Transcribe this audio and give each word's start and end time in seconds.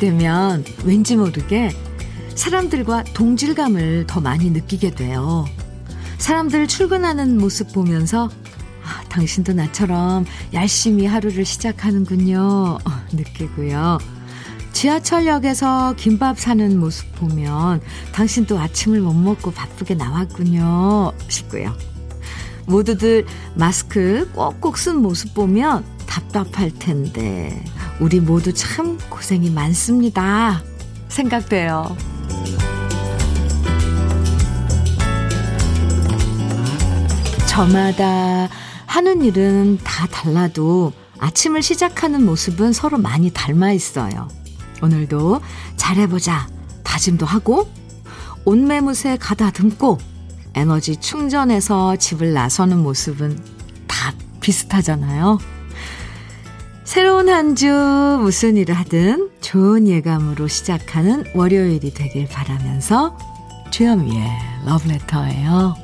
되면 0.00 0.64
왠지 0.84 1.14
모르게 1.16 1.70
사람들과 2.34 3.04
동질감을 3.14 4.06
더 4.08 4.20
많이 4.20 4.50
느끼게 4.50 4.96
돼요. 4.96 5.44
사람들 6.18 6.66
출근하는 6.66 7.38
모습 7.38 7.72
보면서 7.72 8.28
아, 8.82 9.02
당신도 9.08 9.52
나처럼 9.52 10.24
열심히 10.52 11.06
하루를 11.06 11.44
시작하는군요. 11.44 12.78
느끼고요. 13.12 13.98
지하철역에서 14.72 15.94
김밥 15.96 16.38
사는 16.38 16.78
모습 16.78 17.14
보면 17.16 17.80
당신도 18.12 18.58
아침을 18.58 19.00
못 19.00 19.12
먹고 19.12 19.50
바쁘게 19.52 19.94
나왔군요. 19.94 21.12
싶고요. 21.28 21.76
모두들 22.66 23.26
마스크 23.54 24.30
꼭꼭 24.32 24.78
쓴 24.78 24.96
모습 24.96 25.34
보면 25.34 25.84
답답할 26.06 26.70
텐데, 26.78 27.62
우리 28.00 28.18
모두 28.18 28.52
참 28.54 28.98
고생이 29.10 29.50
많습니다. 29.50 30.62
생각돼요. 31.08 31.94
저마다 37.46 38.48
하는 38.86 39.22
일은 39.22 39.78
다 39.84 40.06
달라도 40.06 40.94
아침을 41.18 41.62
시작하는 41.62 42.24
모습은 42.24 42.72
서로 42.72 42.96
많이 42.96 43.30
닮아 43.30 43.72
있어요. 43.72 44.28
오늘도 44.82 45.42
잘해보자 45.76 46.48
다짐도 46.82 47.26
하고 47.26 47.68
옷매무새 48.46 49.18
가다듬고 49.18 49.98
에너지 50.54 50.96
충전해서 50.96 51.96
집을 51.96 52.32
나서는 52.32 52.78
모습은 52.78 53.38
다 53.86 54.14
비슷하잖아요. 54.40 55.59
새로운 56.90 57.28
한 57.28 57.54
주 57.54 57.68
무슨 58.20 58.56
일을 58.56 58.74
하든 58.74 59.30
좋은 59.40 59.86
예감으로 59.86 60.48
시작하는 60.48 61.24
월요일이 61.36 61.94
되길 61.94 62.26
바라면서 62.26 63.16
주현미의 63.70 64.24
러브레터예요. 64.66 65.76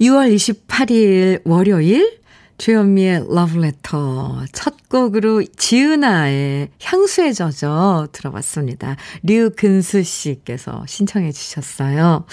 6월 0.00 0.34
28일 0.34 1.42
월요일 1.44 2.19
주현미의 2.60 3.24
러브레터 3.30 4.44
첫 4.52 4.86
곡으로 4.90 5.42
지은아의 5.56 6.68
향수에 6.82 7.32
젖어 7.32 8.08
들어봤습니다. 8.12 8.96
류근수 9.22 10.02
씨께서 10.02 10.84
신청해 10.86 11.32
주셨어요. 11.32 12.26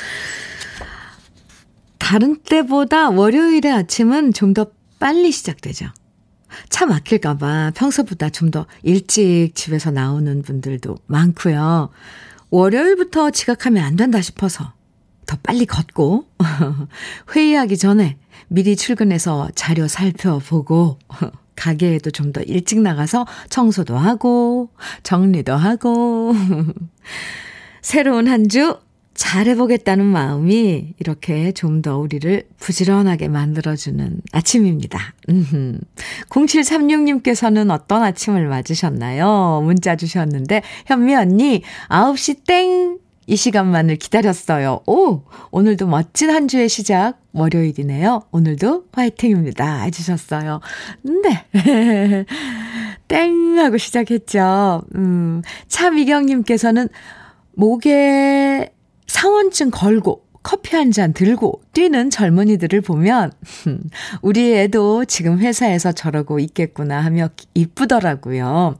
다른 1.97 2.35
때보다 2.41 3.09
월요일의 3.09 3.71
아침은 3.71 4.33
좀 4.33 4.53
더 4.53 4.67
빨리 4.99 5.31
시작되죠. 5.31 5.85
차 6.69 6.85
막힐까봐 6.85 7.71
평소보다 7.75 8.29
좀 8.29 8.51
더 8.51 8.65
일찍 8.83 9.51
집에서 9.55 9.91
나오는 9.91 10.41
분들도 10.41 10.97
많고요. 11.05 11.89
월요일부터 12.49 13.31
지각하면 13.31 13.81
안 13.81 13.95
된다 13.95 14.19
싶어서 14.21 14.73
더 15.25 15.37
빨리 15.41 15.65
걷고, 15.65 16.25
회의하기 17.33 17.77
전에 17.77 18.17
미리 18.47 18.75
출근해서 18.75 19.49
자료 19.55 19.87
살펴보고, 19.87 20.99
가게에도 21.55 22.11
좀 22.11 22.31
더 22.33 22.41
일찍 22.41 22.81
나가서 22.81 23.25
청소도 23.49 23.97
하고, 23.97 24.69
정리도 25.03 25.53
하고, 25.55 26.33
새로운 27.81 28.27
한 28.27 28.47
주 28.49 28.77
잘해보겠다는 29.15 30.05
마음이 30.05 30.93
이렇게 30.99 31.51
좀 31.51 31.81
더 31.81 31.97
우리를 31.97 32.43
부지런하게 32.59 33.29
만들어주는 33.29 34.21
아침입니다. 34.31 35.15
0736님께서는 36.29 37.71
어떤 37.71 38.03
아침을 38.03 38.47
맞으셨나요? 38.47 39.61
문자 39.63 39.95
주셨는데, 39.95 40.61
현미 40.85 41.15
언니, 41.15 41.63
9시 41.89 42.45
땡! 42.45 42.99
이 43.29 43.35
시간만을 43.35 43.97
기다렸어요. 43.97 44.79
오! 44.87 45.21
오늘도 45.51 45.87
멋진 45.87 46.29
한 46.29 46.47
주의 46.47 46.67
시작, 46.69 47.19
월요일이네요. 47.33 48.23
오늘도 48.31 48.85
화이팅입니다. 48.93 49.81
해주셨어요. 49.81 50.61
네. 51.03 51.45
땡! 53.09 53.59
하고 53.59 53.77
시작했죠. 53.77 54.81
음, 54.95 55.41
차미경님께서는 55.67 56.87
목에 57.53 58.69
상원증 59.07 59.71
걸고 59.71 60.23
커피 60.43 60.77
한 60.77 60.91
잔 60.91 61.11
들고 61.11 61.59
뛰는 61.73 62.09
젊은이들을 62.09 62.79
보면 62.79 63.33
우리 64.21 64.55
애도 64.55 65.03
지금 65.03 65.39
회사에서 65.39 65.91
저러고 65.91 66.39
있겠구나 66.39 67.01
하며 67.03 67.27
이쁘더라고요. 67.53 68.75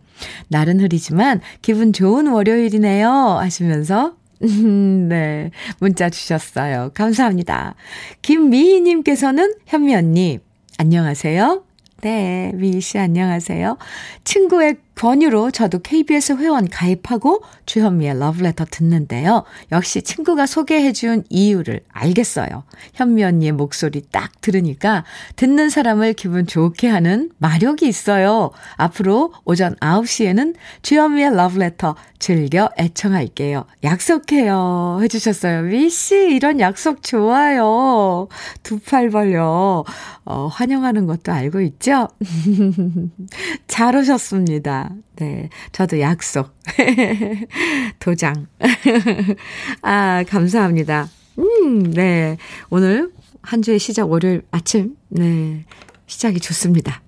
날은 0.48 0.80
흐리지만 0.80 1.42
기분 1.62 1.92
좋은 1.92 2.28
월요일이네요 2.28 3.10
하시면서 3.10 4.16
네. 4.40 5.52
문자 5.80 6.10
주셨어요. 6.10 6.92
감사합니다. 6.94 7.76
김미희님께서는 8.22 9.56
현미 9.66 9.96
언니, 9.96 10.40
안녕하세요. 10.78 11.64
네, 12.02 12.52
미희 12.54 12.80
씨 12.82 13.00
안녕하세요. 13.00 13.78
친구의 14.24 14.78
권유로 14.98 15.52
저도 15.52 15.80
KBS 15.80 16.34
회원 16.34 16.68
가입하고 16.68 17.42
주현미의 17.68 18.18
러브레터 18.20 18.66
듣는데요. 18.66 19.44
역시 19.72 20.02
친구가 20.02 20.48
소개해준 20.48 21.24
이유를 21.30 21.82
알겠어요. 21.90 22.64
현미 22.96 23.24
언니의 23.24 23.52
목소리 23.52 24.02
딱 24.12 24.42
들으니까 24.42 25.04
듣는 25.36 25.70
사람을 25.70 26.14
기분 26.14 26.48
좋게 26.48 26.88
하는 26.88 27.30
마력이 27.38 27.88
있어요. 27.88 28.50
앞으로 28.76 29.34
오전 29.46 29.76
9시에는 29.76 30.56
주현미의 30.82 31.36
러브레터 31.36 31.96
즐겨 32.18 32.72
애청할게요. 32.80 33.66
약속해요. 33.84 35.00
해주셨어요. 35.04 35.62
미씨, 35.64 36.32
이런 36.32 36.60
약속 36.60 37.04
좋아요. 37.04 38.28
두 38.64 38.80
팔 38.88 39.10
벌려. 39.10 39.84
어, 40.26 40.48
환영하는 40.48 41.06
것도 41.08 41.32
알고 41.32 41.62
있죠? 41.62 42.08
잘 43.68 43.96
오셨습니다. 43.96 44.87
네. 45.16 45.50
저도 45.72 46.00
약속. 46.00 46.56
도장. 48.00 48.48
아, 49.82 50.24
감사합니다. 50.28 51.10
음, 51.40 51.92
네. 51.92 52.38
오늘 52.70 53.12
한 53.42 53.62
주의 53.62 53.80
시작 53.80 54.10
월요일 54.10 54.44
아침, 54.52 54.96
네. 55.10 55.66
시작이 56.08 56.40
좋습니다. 56.40 57.02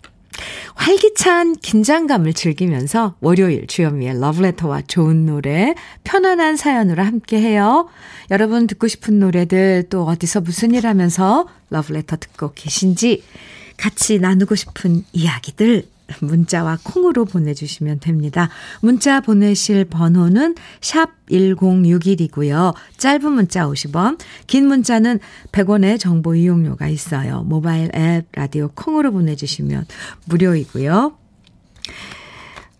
활기찬 0.75 1.57
긴장감을 1.57 2.33
즐기면서 2.33 3.15
월요일 3.19 3.67
주현미의 3.67 4.19
러브레터와 4.21 4.83
좋은 4.87 5.25
노래, 5.25 5.75
편안한 6.03 6.55
사연으로 6.55 7.03
함께 7.03 7.41
해요. 7.41 7.89
여러분 8.31 8.67
듣고 8.67 8.87
싶은 8.87 9.19
노래들 9.19 9.87
또 9.89 10.05
어디서 10.05 10.41
무슨 10.41 10.73
일 10.73 10.87
하면서 10.87 11.47
러브레터 11.69 12.17
듣고 12.17 12.53
계신지 12.53 13.23
같이 13.77 14.19
나누고 14.19 14.55
싶은 14.55 15.03
이야기들 15.11 15.83
문자와 16.21 16.79
콩으로 16.83 17.25
보내주시면 17.25 17.99
됩니다. 17.99 18.49
문자 18.81 19.21
보내실 19.21 19.85
번호는 19.85 20.55
샵 20.81 21.09
1061이고요. 21.29 22.73
짧은 22.97 23.31
문자 23.31 23.65
50원, 23.67 24.19
긴 24.47 24.67
문자는 24.67 25.19
100원의 25.51 25.99
정보 25.99 26.35
이용료가 26.35 26.87
있어요. 26.87 27.43
모바일 27.43 27.91
앱, 27.95 28.25
라디오 28.33 28.69
콩으로 28.73 29.11
보내주시면 29.11 29.85
무료이고요. 30.25 31.17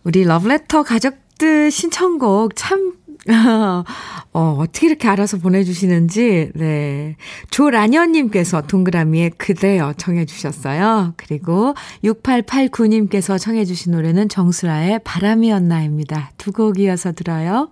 우리 0.04 0.24
러브레터 0.24 0.82
가족들 0.82 1.70
신청곡 1.70 2.52
참 2.56 2.94
어, 4.32 4.56
어떻게 4.60 4.86
이렇게 4.86 5.08
알아서 5.08 5.38
보내주시는지, 5.38 6.50
네. 6.54 7.16
조란현님께서 7.50 8.62
동그라미에 8.62 9.30
그대여 9.36 9.94
청해주셨어요. 9.96 11.14
그리고 11.16 11.74
6889님께서 12.04 13.38
청해주신 13.38 13.92
노래는 13.92 14.28
정수라의 14.28 15.00
바람이었나입니다. 15.04 16.32
두 16.38 16.52
곡 16.52 16.78
이어서 16.80 17.12
들어요. 17.12 17.70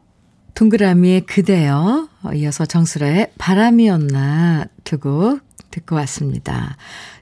동그라미에 0.55 1.21
그대여, 1.21 2.09
이어서 2.35 2.65
정수라의 2.67 3.33
바람이었나 3.39 4.67
두 4.85 4.99
곡 4.99 5.41
듣고 5.71 5.97
왔습니다. 5.97 6.77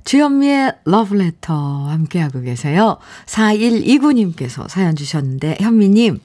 주현미의 0.04 0.74
러브레터 0.84 1.88
함께하고 1.88 2.40
계세요. 2.42 2.96
4129님께서 3.26 4.68
사연 4.68 4.94
주셨는데, 4.94 5.56
현미님, 5.60 6.20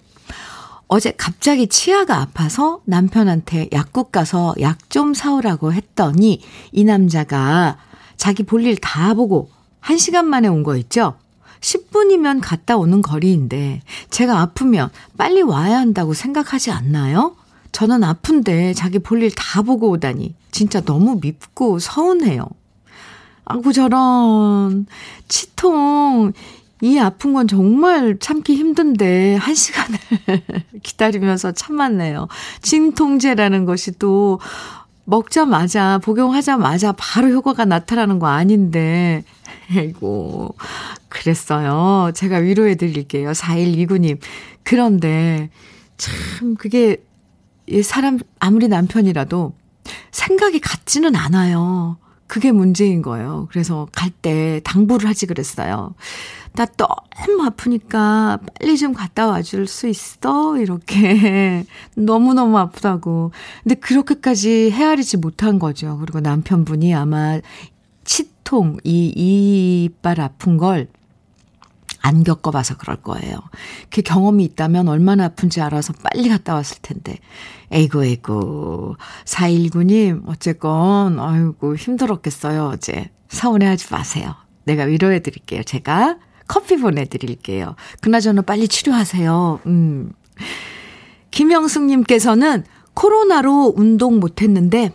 어제 0.94 1.14
갑자기 1.16 1.68
치아가 1.68 2.18
아파서 2.20 2.82
남편한테 2.84 3.70
약국 3.72 4.12
가서 4.12 4.54
약 4.60 4.78
좀 4.90 5.14
사오라고 5.14 5.72
했더니 5.72 6.42
이 6.74 6.84
남자가 6.84 7.78
자기 8.18 8.44
볼일 8.44 8.76
다 8.76 9.14
보고 9.14 9.50
1시간 9.82 10.26
만에 10.26 10.50
온 10.50 10.64
거 10.64 10.76
있죠? 10.76 11.16
10분이면 11.62 12.42
갔다 12.44 12.76
오는 12.76 13.02
거리인데 13.02 13.82
제가 14.10 14.42
아프면 14.42 14.90
빨리 15.18 15.42
와야 15.42 15.78
한다고 15.80 16.14
생각하지 16.14 16.72
않나요? 16.72 17.38
저는 17.72 18.04
아픈데 18.04 18.74
자기 18.74 19.00
볼일 19.00 19.32
다 19.34 19.62
보고 19.62 19.90
오다니 19.92 20.36
진짜 20.52 20.82
너무 20.82 21.20
밉고 21.22 21.80
서운해요. 21.80 22.46
아구 23.46 23.72
저런 23.72 24.88
치통 25.30 26.34
이 26.82 26.98
아픈 26.98 27.34
건 27.34 27.48
정말 27.48 28.18
참기 28.20 28.56
힘든데 28.56 29.36
한 29.36 29.54
시간을 29.56 30.00
기다리면서 30.84 31.52
참았네요. 31.52 32.28
진통제라는 32.62 33.66
것이 33.66 33.98
또 34.00 34.40
먹자마자 35.06 36.00
복용하자마자 36.00 36.94
바로 36.98 37.30
효과가 37.30 37.66
나타나는 37.66 38.20
거 38.20 38.28
아닌데 38.28 39.24
아이고 39.76 40.56
그랬어요. 41.10 42.12
제가 42.14 42.38
위로해 42.38 42.76
드릴게요. 42.76 43.32
4129님. 43.32 44.20
그런데 44.64 45.50
참 45.98 46.56
그게 46.56 46.98
사람 47.84 48.20
아무리 48.40 48.68
남편이라도 48.68 49.54
생각이 50.12 50.60
같지는 50.60 51.16
않아요. 51.16 51.98
그게 52.32 52.54
문제인 52.54 53.02
거예요. 53.02 53.50
그래서 53.52 53.90
갈 53.92 54.10
때 54.22 54.62
당부를 54.64 55.10
하지 55.10 55.26
그랬어요. 55.26 55.96
나 56.54 56.66
너무 56.66 57.44
아프니까 57.46 58.40
빨리 58.60 58.78
좀 58.78 58.94
갔다 58.94 59.28
와줄 59.28 59.68
수 59.68 59.88
있어? 59.90 60.58
이렇게. 60.58 61.66
너무너무 61.96 62.58
아프다고. 62.58 63.32
근데 63.64 63.76
그렇게까지 63.76 64.72
헤아리지 64.72 65.18
못한 65.18 65.60
거죠. 65.60 65.98
그리고 66.00 66.22
남편분이 66.22 66.94
아마 66.94 67.40
치통, 68.06 68.78
이, 68.86 69.12
이빨 69.16 70.22
아픈 70.22 70.56
걸 70.58 70.88
안 72.02 72.24
겪어봐서 72.24 72.78
그럴 72.78 72.98
거예요. 72.98 73.38
그 73.90 74.02
경험이 74.02 74.44
있다면 74.46 74.88
얼마나 74.88 75.26
아픈지 75.26 75.62
알아서 75.62 75.94
빨리 76.04 76.30
갔다 76.30 76.56
왔을 76.56 76.78
텐데. 76.82 77.18
에이구, 77.72 78.06
에이구. 78.06 78.96
419님, 79.26 80.24
어쨌건, 80.28 81.20
아이고, 81.20 81.76
힘들었겠어요, 81.76 82.72
어제. 82.74 83.12
서운해하지 83.30 83.88
마세요. 83.92 84.36
내가 84.66 84.84
위로해 84.84 85.20
드릴게요, 85.20 85.64
제가. 85.64 86.18
커피 86.48 86.76
보내드릴게요. 86.78 87.76
그나저나 88.02 88.42
빨리 88.42 88.68
치료하세요. 88.68 89.62
음. 89.68 90.12
김영숙님께서는 91.30 92.66
코로나로 92.94 93.74
운동 93.78 94.20
못했는데, 94.20 94.92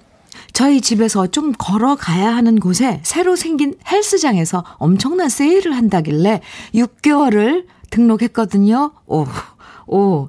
저희 0.56 0.80
집에서 0.80 1.26
좀 1.26 1.52
걸어가야 1.52 2.34
하는 2.34 2.58
곳에 2.58 3.00
새로 3.02 3.36
생긴 3.36 3.74
헬스장에서 3.92 4.64
엄청난 4.78 5.28
세일을 5.28 5.76
한다길래 5.76 6.40
6개월을 6.74 7.66
등록했거든요. 7.90 8.92
오, 9.04 9.26
오. 9.86 10.28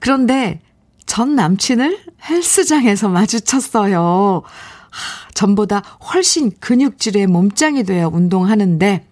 그런데 0.00 0.60
전 1.06 1.36
남친을 1.36 1.96
헬스장에서 2.28 3.08
마주쳤어요. 3.08 4.42
하, 4.42 5.30
전보다 5.34 5.78
훨씬 6.12 6.50
근육질의 6.58 7.28
몸짱이 7.28 7.84
되어 7.84 8.08
운동하는데 8.08 9.06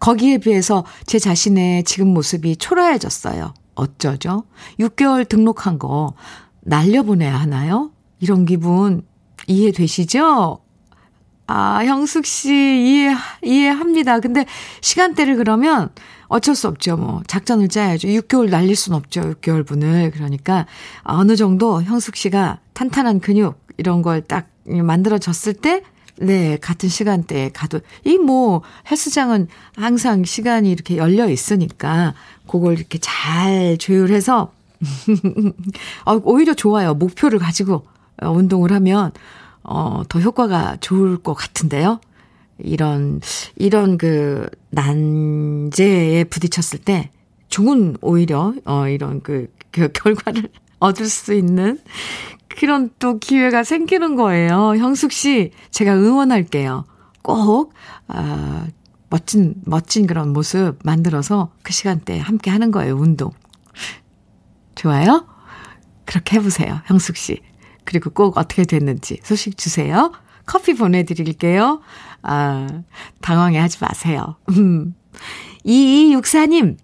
거기에 0.00 0.38
비해서 0.38 0.84
제 1.06 1.20
자신의 1.20 1.84
지금 1.84 2.08
모습이 2.08 2.56
초라해졌어요. 2.56 3.54
어쩌죠? 3.76 4.42
6개월 4.80 5.28
등록한 5.28 5.78
거 5.78 6.14
날려보내야 6.62 7.32
하나요? 7.32 7.92
이런 8.18 8.44
기분 8.44 9.08
이해되시죠? 9.50 10.60
아, 11.46 11.84
형숙 11.84 12.26
씨, 12.26 12.52
이해, 12.52 13.14
이해합니다. 13.42 14.20
근데 14.20 14.46
시간대를 14.82 15.36
그러면 15.36 15.90
어쩔 16.28 16.54
수 16.54 16.68
없죠. 16.68 16.96
뭐, 16.96 17.22
작전을 17.26 17.68
짜야죠. 17.68 18.06
6개월 18.06 18.50
날릴 18.50 18.76
순 18.76 18.94
없죠. 18.94 19.20
6개월 19.22 19.66
분을. 19.66 20.12
그러니까 20.12 20.66
어느 21.02 21.34
정도 21.34 21.82
형숙 21.82 22.14
씨가 22.14 22.60
탄탄한 22.74 23.18
근육, 23.20 23.58
이런 23.78 24.02
걸 24.02 24.22
딱 24.22 24.48
만들어졌을 24.64 25.54
때, 25.54 25.82
네, 26.18 26.56
같은 26.60 26.88
시간대에 26.88 27.50
가도, 27.50 27.80
이 28.04 28.16
뭐, 28.18 28.62
헬스장은 28.88 29.48
항상 29.74 30.22
시간이 30.24 30.70
이렇게 30.70 30.96
열려 30.98 31.28
있으니까, 31.28 32.14
그걸 32.46 32.74
이렇게 32.78 32.98
잘 33.00 33.76
조율해서, 33.78 34.52
어, 36.06 36.20
오히려 36.22 36.54
좋아요. 36.54 36.94
목표를 36.94 37.40
가지고 37.40 37.86
운동을 38.22 38.70
하면, 38.70 39.10
어, 39.70 40.02
더 40.08 40.18
효과가 40.18 40.78
좋을 40.80 41.18
것 41.22 41.34
같은데요. 41.34 42.00
이런, 42.58 43.20
이런 43.54 43.98
그, 43.98 44.48
난제에 44.70 46.24
부딪혔을 46.24 46.80
때, 46.80 47.10
좋은, 47.48 47.96
오히려, 48.00 48.52
어, 48.64 48.88
이런 48.88 49.22
그, 49.22 49.46
그 49.70 49.92
결과를 49.92 50.50
얻을 50.80 51.06
수 51.06 51.34
있는 51.34 51.78
그런 52.48 52.90
또 52.98 53.20
기회가 53.20 53.62
생기는 53.62 54.16
거예요. 54.16 54.74
형숙 54.76 55.12
씨, 55.12 55.52
제가 55.70 55.94
응원할게요. 55.94 56.84
꼭, 57.22 57.72
아, 58.08 58.66
멋진, 59.08 59.54
멋진 59.64 60.08
그런 60.08 60.32
모습 60.32 60.78
만들어서 60.82 61.52
그 61.62 61.72
시간대에 61.72 62.18
함께 62.18 62.50
하는 62.50 62.72
거예요, 62.72 62.96
운동. 62.96 63.30
좋아요? 64.74 65.26
그렇게 66.06 66.38
해보세요, 66.38 66.80
형숙 66.86 67.16
씨. 67.16 67.40
그리고 67.90 68.10
꼭 68.10 68.38
어떻게 68.38 68.62
됐는지 68.62 69.18
소식 69.24 69.58
주세요. 69.58 70.12
커피 70.46 70.74
보내드릴게요. 70.74 71.80
아, 72.22 72.68
당황해 73.20 73.58
하지 73.58 73.78
마세요. 73.80 74.36
2264님, 75.66 76.76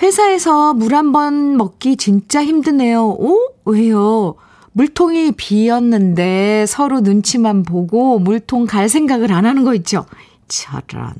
회사에서 0.00 0.72
물 0.72 0.94
한 0.94 1.12
번 1.12 1.58
먹기 1.58 1.96
진짜 1.98 2.42
힘드네요. 2.42 3.06
오? 3.06 3.38
왜요? 3.66 4.36
물통이 4.72 5.32
비었는데 5.32 6.64
서로 6.66 7.00
눈치만 7.00 7.62
보고 7.62 8.18
물통 8.18 8.64
갈 8.64 8.88
생각을 8.88 9.32
안 9.32 9.44
하는 9.44 9.62
거 9.62 9.74
있죠? 9.74 10.06
저런. 10.48 11.12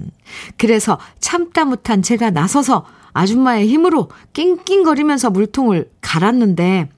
그래서 0.57 0.99
참다 1.21 1.67
못한 1.67 2.01
제가 2.01 2.31
나서서 2.31 2.87
아줌마의 3.13 3.69
힘으로 3.69 4.09
낑낑거리면서 4.33 5.29
물통을 5.31 5.91
갈았는데 6.01 6.89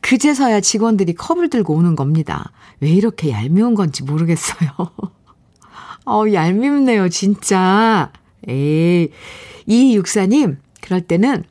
그제서야 0.00 0.60
직원들이 0.60 1.14
컵을 1.14 1.50
들고 1.50 1.74
오는 1.74 1.96
겁니다. 1.96 2.52
왜 2.80 2.90
이렇게 2.90 3.30
얄미운 3.30 3.74
건지 3.74 4.02
모르겠어요. 4.02 4.70
어, 6.06 6.24
얄밉네요, 6.32 7.08
진짜. 7.08 8.12
에이, 8.46 9.08
이 9.66 9.96
육사님, 9.96 10.58
그럴 10.82 11.00
때는 11.00 11.44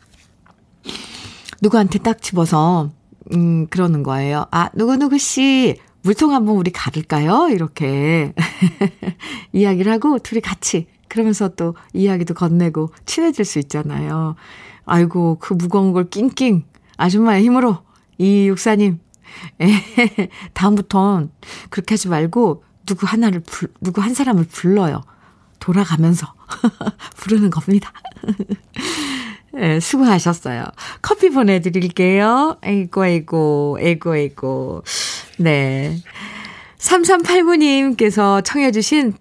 누구한테 1.62 2.00
딱 2.00 2.22
집어서, 2.22 2.92
음, 3.34 3.68
그러는 3.68 4.04
거예요. 4.04 4.46
아, 4.52 4.70
누구누구씨, 4.74 5.78
물통 6.04 6.34
한번 6.34 6.58
우리 6.58 6.72
가를까요? 6.72 7.50
이렇게. 7.50 8.34
이야기를 9.54 9.92
하고 9.92 10.20
둘이 10.20 10.42
같이. 10.42 10.88
그러면서 11.08 11.50
또 11.50 11.76
이야기도 11.94 12.34
건네고 12.34 12.90
친해질 13.06 13.46
수 13.46 13.60
있잖아요. 13.60 14.36
아이고, 14.86 15.38
그 15.40 15.54
무거운 15.54 15.94
걸 15.94 16.10
낑낑 16.10 16.64
아줌마의 16.98 17.44
힘으로 17.44 17.78
이 18.18 18.48
육사님, 18.48 19.00
에, 19.62 20.30
다음부턴 20.54 21.32
그렇게 21.70 21.94
하지 21.94 22.08
말고 22.08 22.64
누구 22.86 23.06
하나를 23.06 23.42
불, 23.42 23.70
누구 23.82 24.02
한 24.02 24.14
사람을 24.14 24.46
불러요. 24.46 25.04
돌아가면서 25.60 26.34
부르는 27.16 27.50
겁니다. 27.50 27.94
네, 29.54 29.80
수고하셨어요. 29.80 30.66
커피 31.02 31.30
보내드릴게요. 31.30 32.58
에이고, 32.64 33.06
에이고, 33.06 33.78
에이고, 33.80 34.16
에이고. 34.18 34.84
네. 35.38 35.98
3389님께서 36.78 38.44
청해주신 38.44 39.14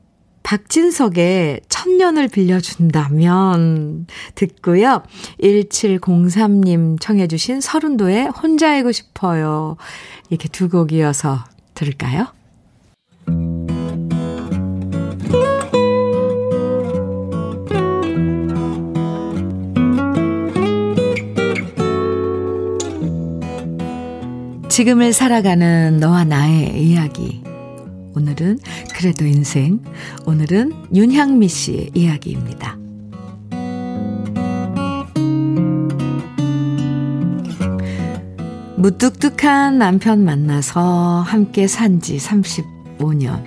박진석의 0.42 1.60
천년을 1.82 2.28
빌려준다면 2.28 4.06
듣고요. 4.36 5.02
1703님 5.42 7.00
청해주신 7.00 7.60
서른도의 7.60 8.28
혼자 8.28 8.70
알고 8.70 8.92
싶어요. 8.92 9.76
이렇게 10.30 10.48
두 10.48 10.68
곡 10.68 10.92
이어서 10.92 11.44
들을까요? 11.74 12.28
지금을 24.68 25.12
살아가는 25.12 25.98
너와 25.98 26.24
나의 26.24 26.82
이야기. 26.82 27.42
오늘은 28.14 28.58
그래도 28.94 29.24
인생. 29.26 29.80
오늘은 30.26 30.88
윤향미 30.94 31.48
씨의 31.48 31.90
이야기입니다. 31.94 32.78
무뚝뚝한 38.76 39.78
남편 39.78 40.24
만나서 40.24 41.22
함께 41.26 41.66
산 41.66 42.00
지 42.00 42.16
35년. 42.16 43.44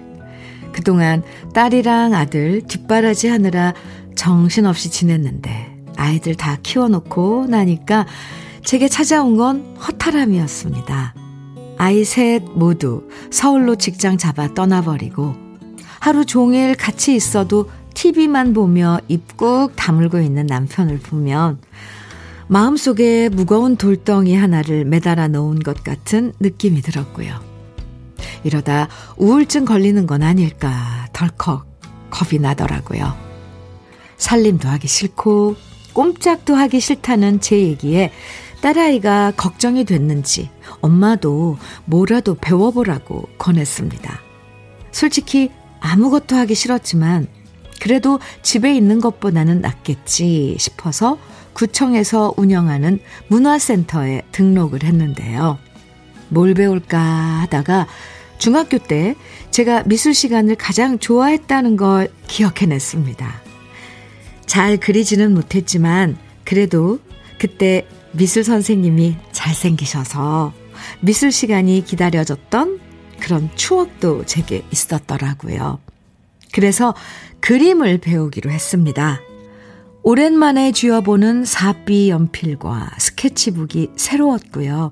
그동안 0.72 1.24
딸이랑 1.54 2.14
아들 2.14 2.62
뒷바라지 2.62 3.28
하느라 3.28 3.74
정신없이 4.16 4.90
지냈는데 4.90 5.76
아이들 5.98 6.36
다 6.36 6.58
키워놓고 6.62 7.48
나니까 7.48 8.06
제게 8.64 8.88
찾아온 8.88 9.36
건 9.38 9.76
허탈함이었습니다. 9.78 11.25
아이 11.78 12.04
셋 12.04 12.44
모두 12.54 13.10
서울로 13.32 13.76
직장 13.76 14.18
잡아 14.18 14.54
떠나버리고 14.54 15.36
하루 16.00 16.26
종일 16.26 16.76
같이 16.76 17.16
있어도 17.16 17.70
TV만 17.94 18.54
보며 18.54 19.00
입꾹 19.08 19.72
다물고 19.76 20.20
있는 20.20 20.46
남편을 20.46 21.00
보면 21.00 21.60
마음속에 22.48 23.30
무거운 23.30 23.76
돌덩이 23.76 24.36
하나를 24.36 24.86
매달아 24.86 25.30
놓은 25.30 25.60
것 25.60 25.84
같은 25.84 26.34
느낌이 26.40 26.82
들었고요. 26.82 27.40
이러다 28.44 28.88
우울증 29.18 29.66
걸리는 29.66 30.06
건 30.06 30.22
아닐까 30.22 31.08
덜컥 31.14 31.66
겁이 32.12 32.40
나더라고요. 32.40 33.16
살림도 34.18 34.70
하기 34.70 34.88
싫고 34.88 35.56
꼼짝도 35.94 36.56
하기 36.56 36.80
싫다는 36.80 37.40
제 37.40 37.60
얘기에 37.60 38.12
딸아이가 38.62 39.34
걱정이 39.38 39.86
됐는지 39.86 40.50
엄마도 40.82 41.58
뭐라도 41.86 42.36
배워보라고 42.36 43.30
권했습니다. 43.38 44.20
솔직히 44.92 45.52
아무것도 45.82 46.36
하기 46.36 46.56
싫었지만 46.56 47.28
그래도 47.82 48.20
집에 48.42 48.76
있는 48.76 49.00
것보다는 49.00 49.62
낫겠지 49.62 50.56
싶어서 50.58 51.18
구청에서 51.54 52.34
운영하는 52.38 53.00
문화센터에 53.28 54.24
등록을 54.32 54.84
했는데요. 54.84 55.58
뭘 56.30 56.54
배울까 56.54 57.00
하다가 57.00 57.88
중학교 58.38 58.78
때 58.78 59.16
제가 59.52 59.84
미술 59.84 60.14
시간을 60.14 60.56
가장 60.56 61.00
좋아했다는 61.00 61.78
걸 61.78 62.10
기억해냈습니다. 62.28 63.42
잘 64.46 64.78
그리지는 64.78 65.34
못했지만 65.34 66.18
그래도 66.44 67.00
그때 67.38 67.88
미술 68.18 68.44
선생님이 68.44 69.18
잘생기셔서 69.32 70.54
미술 71.02 71.32
시간이 71.32 71.84
기다려졌던 71.86 72.80
그런 73.20 73.50
추억도 73.56 74.26
제게 74.26 74.64
있었더라고요. 74.72 75.80
그래서 76.52 76.96
그림을 77.42 77.98
배우기로 78.00 78.50
했습니다. 78.50 79.20
오랜만에 80.04 80.72
쥐어보는 80.72 81.46
사비 81.46 82.10
연필과 82.10 82.92
스케치북이 83.00 83.92
새로웠고요. 83.96 84.92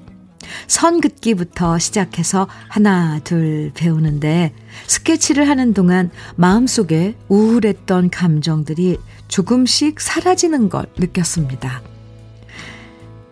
선 0.67 0.99
긋기부터 0.99 1.79
시작해서 1.79 2.47
하나, 2.67 3.19
둘 3.23 3.71
배우는데 3.73 4.53
스케치를 4.87 5.47
하는 5.47 5.73
동안 5.73 6.11
마음속에 6.35 7.15
우울했던 7.29 8.09
감정들이 8.09 8.97
조금씩 9.27 10.01
사라지는 10.01 10.69
걸 10.69 10.85
느꼈습니다. 10.97 11.92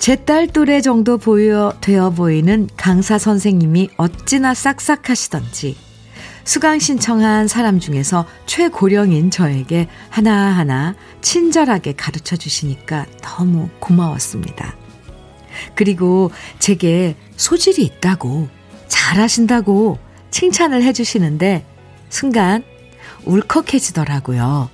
제 0.01 0.15
딸 0.15 0.48
또래 0.48 0.81
정도 0.81 1.20
보여, 1.20 1.75
되어 1.79 2.10
보이는 2.10 2.67
강사 2.75 3.20
선생님이 3.20 3.91
어찌나 3.98 4.55
싹싹하시던지 4.55 5.77
수강 6.43 6.79
신청한 6.79 7.48
사람 7.48 7.79
중에서 7.79 8.25
최고령인 8.48 9.29
저에게 9.29 9.88
하나하나 10.10 10.96
친절하게 11.22 11.93
가르쳐 11.93 12.36
주시니까 12.36 13.05
너무 13.22 13.70
고마웠습니다. 13.79 14.75
그리고 15.75 16.31
제게 16.58 17.15
소질이 17.38 17.84
있다고, 17.84 18.48
잘하신다고 18.88 20.00
칭찬을 20.31 20.81
해주시는데 20.81 21.63
순간 22.10 22.63
울컥해지더라고요. 23.25 24.67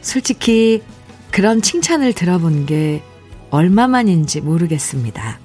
솔직히 0.00 0.84
그런 1.32 1.60
칭찬을 1.60 2.12
들어본 2.12 2.66
게 2.66 3.02
얼마만인지 3.50 4.40
모르겠습니다. 4.40 5.38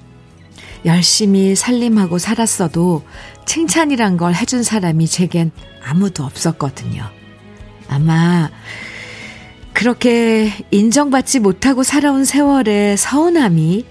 열심히 0.86 1.56
살림하고 1.56 2.18
살았어도 2.18 3.04
칭찬이란 3.46 4.18
걸 4.18 4.34
해준 4.34 4.64
사람이 4.64 5.08
제겐 5.08 5.52
아무도 5.84 6.24
없었거든요. 6.24 7.04
아마 7.88 8.50
그렇게 9.74 10.52
인정받지 10.72 11.40
못하고 11.40 11.84
살아온 11.84 12.26
세월의 12.26 12.98
서운함이 12.98 13.86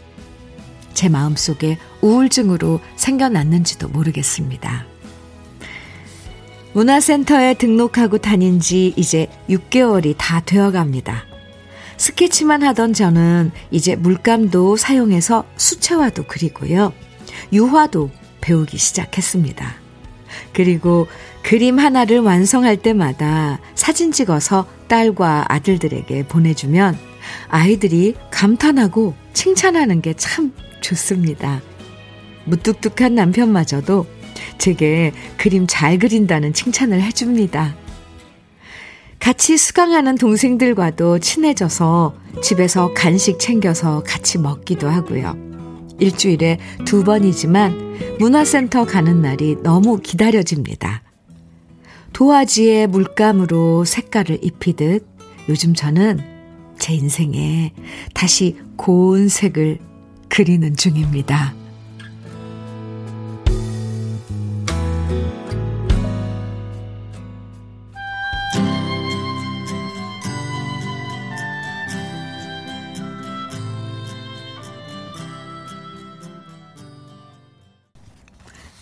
제 0.95 1.09
마음속에 1.09 1.79
우울증으로 2.00 2.81
생겨났는지도 2.97 3.88
모르겠습니다. 3.88 4.87
문화센터에 6.73 7.55
등록하고 7.55 8.19
다닌 8.19 8.61
지 8.61 8.93
이제 8.97 9.29
6개월이 9.49 10.14
다 10.17 10.40
되어 10.40 10.71
갑니다. 10.71 11.25
스케치만 12.00 12.62
하던 12.62 12.95
저는 12.95 13.50
이제 13.71 13.95
물감도 13.95 14.78
사용해서 14.78 15.45
수채화도 15.59 16.25
그리고요. 16.28 16.95
유화도 17.52 18.11
배우기 18.40 18.78
시작했습니다. 18.78 19.75
그리고 20.54 21.09
그림 21.42 21.78
하나를 21.78 22.21
완성할 22.21 22.78
때마다 22.78 23.61
사진 23.75 24.12
찍어서 24.12 24.66
딸과 24.88 25.52
아들들에게 25.52 26.26
보내주면 26.26 26.97
아이들이 27.49 28.14
감탄하고 28.30 29.14
칭찬하는 29.35 30.00
게 30.00 30.14
참 30.16 30.54
좋습니다. 30.80 31.61
무뚝뚝한 32.47 33.14
남편마저도 33.14 34.07
제게 34.57 35.12
그림 35.37 35.66
잘 35.69 35.99
그린다는 35.99 36.54
칭찬을 36.54 37.02
해줍니다. 37.02 37.75
같이 39.20 39.58
수강하는 39.58 40.16
동생들과도 40.16 41.18
친해져서 41.18 42.14
집에서 42.42 42.92
간식 42.94 43.38
챙겨서 43.38 44.02
같이 44.02 44.38
먹기도 44.38 44.88
하고요. 44.88 45.36
일주일에 45.98 46.58
두 46.86 47.04
번이지만 47.04 48.16
문화센터 48.18 48.86
가는 48.86 49.20
날이 49.20 49.56
너무 49.62 49.98
기다려집니다. 49.98 51.02
도화지에 52.14 52.86
물감으로 52.86 53.84
색깔을 53.84 54.38
입히듯 54.42 55.06
요즘 55.48 55.74
저는 55.74 56.20
제 56.78 56.94
인생에 56.94 57.72
다시 58.14 58.56
고운 58.76 59.28
색을 59.28 59.78
그리는 60.28 60.74
중입니다. 60.74 61.60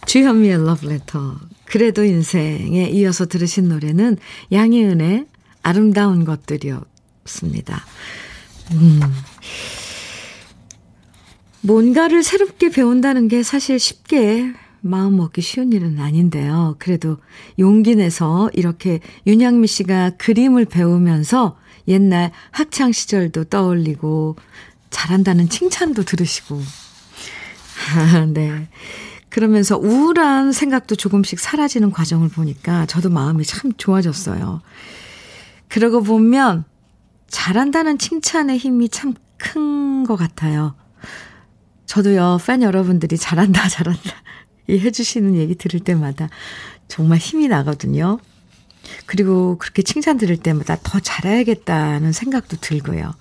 주현미의 0.09 0.65
러브레터. 0.65 1.37
그래도 1.67 2.03
인생에 2.03 2.89
이어서 2.89 3.27
들으신 3.27 3.69
노래는 3.69 4.17
양희은의 4.51 5.27
아름다운 5.63 6.25
것들이었습니다. 6.25 7.85
음. 8.73 9.01
뭔가를 11.61 12.23
새롭게 12.23 12.71
배운다는 12.71 13.29
게 13.29 13.43
사실 13.43 13.79
쉽게 13.79 14.55
마음 14.81 15.19
먹기 15.19 15.43
쉬운 15.43 15.75
일은 15.75 16.01
아닌데요. 16.01 16.77
그래도 16.79 17.19
용기 17.59 17.95
내서 17.95 18.49
이렇게 18.55 19.01
윤양미 19.27 19.67
씨가 19.67 20.13
그림을 20.17 20.65
배우면서 20.65 21.59
옛날 21.87 22.33
학창 22.51 22.93
시절도 22.93 23.45
떠올리고 23.45 24.37
잘한다는 24.89 25.51
칭찬도 25.51 26.05
들으시고. 26.05 26.63
아, 27.95 28.25
네. 28.25 28.69
그러면서 29.31 29.77
우울한 29.77 30.53
생각도 30.53 30.97
조금씩 30.97 31.39
사라지는 31.39 31.91
과정을 31.91 32.29
보니까 32.29 32.87
저도 32.87 33.11
마음이 33.11 33.45
참 33.45 33.73
좋아졌어요. 33.77 34.63
그러고 35.69 36.03
보면 36.03 36.65
잘한다는 37.29 37.99
칭찬의 37.99 38.59
힘이 38.59 38.89
참 38.89 39.15
큰 39.39 40.05
것 40.07 40.17
같아요. 40.17 40.75
저도요, 41.87 42.39
팬 42.47 42.63
여러분들이 42.63 43.17
잘한다, 43.17 43.69
잘한다. 43.69 44.11
이 44.69 44.79
해주시는 44.79 45.37
얘기 45.37 45.55
들을 45.55 45.81
때마다 45.81 46.29
정말 46.89 47.19
힘이 47.19 47.49
나거든요. 47.49 48.19
그리고 49.07 49.57
그렇게 49.59 49.83
칭찬 49.83 50.19
들을 50.19 50.37
때마다 50.37 50.77
더 50.83 51.01
잘해야겠다는 51.01 52.13
생각도 52.13 52.57
들고요. 52.59 53.13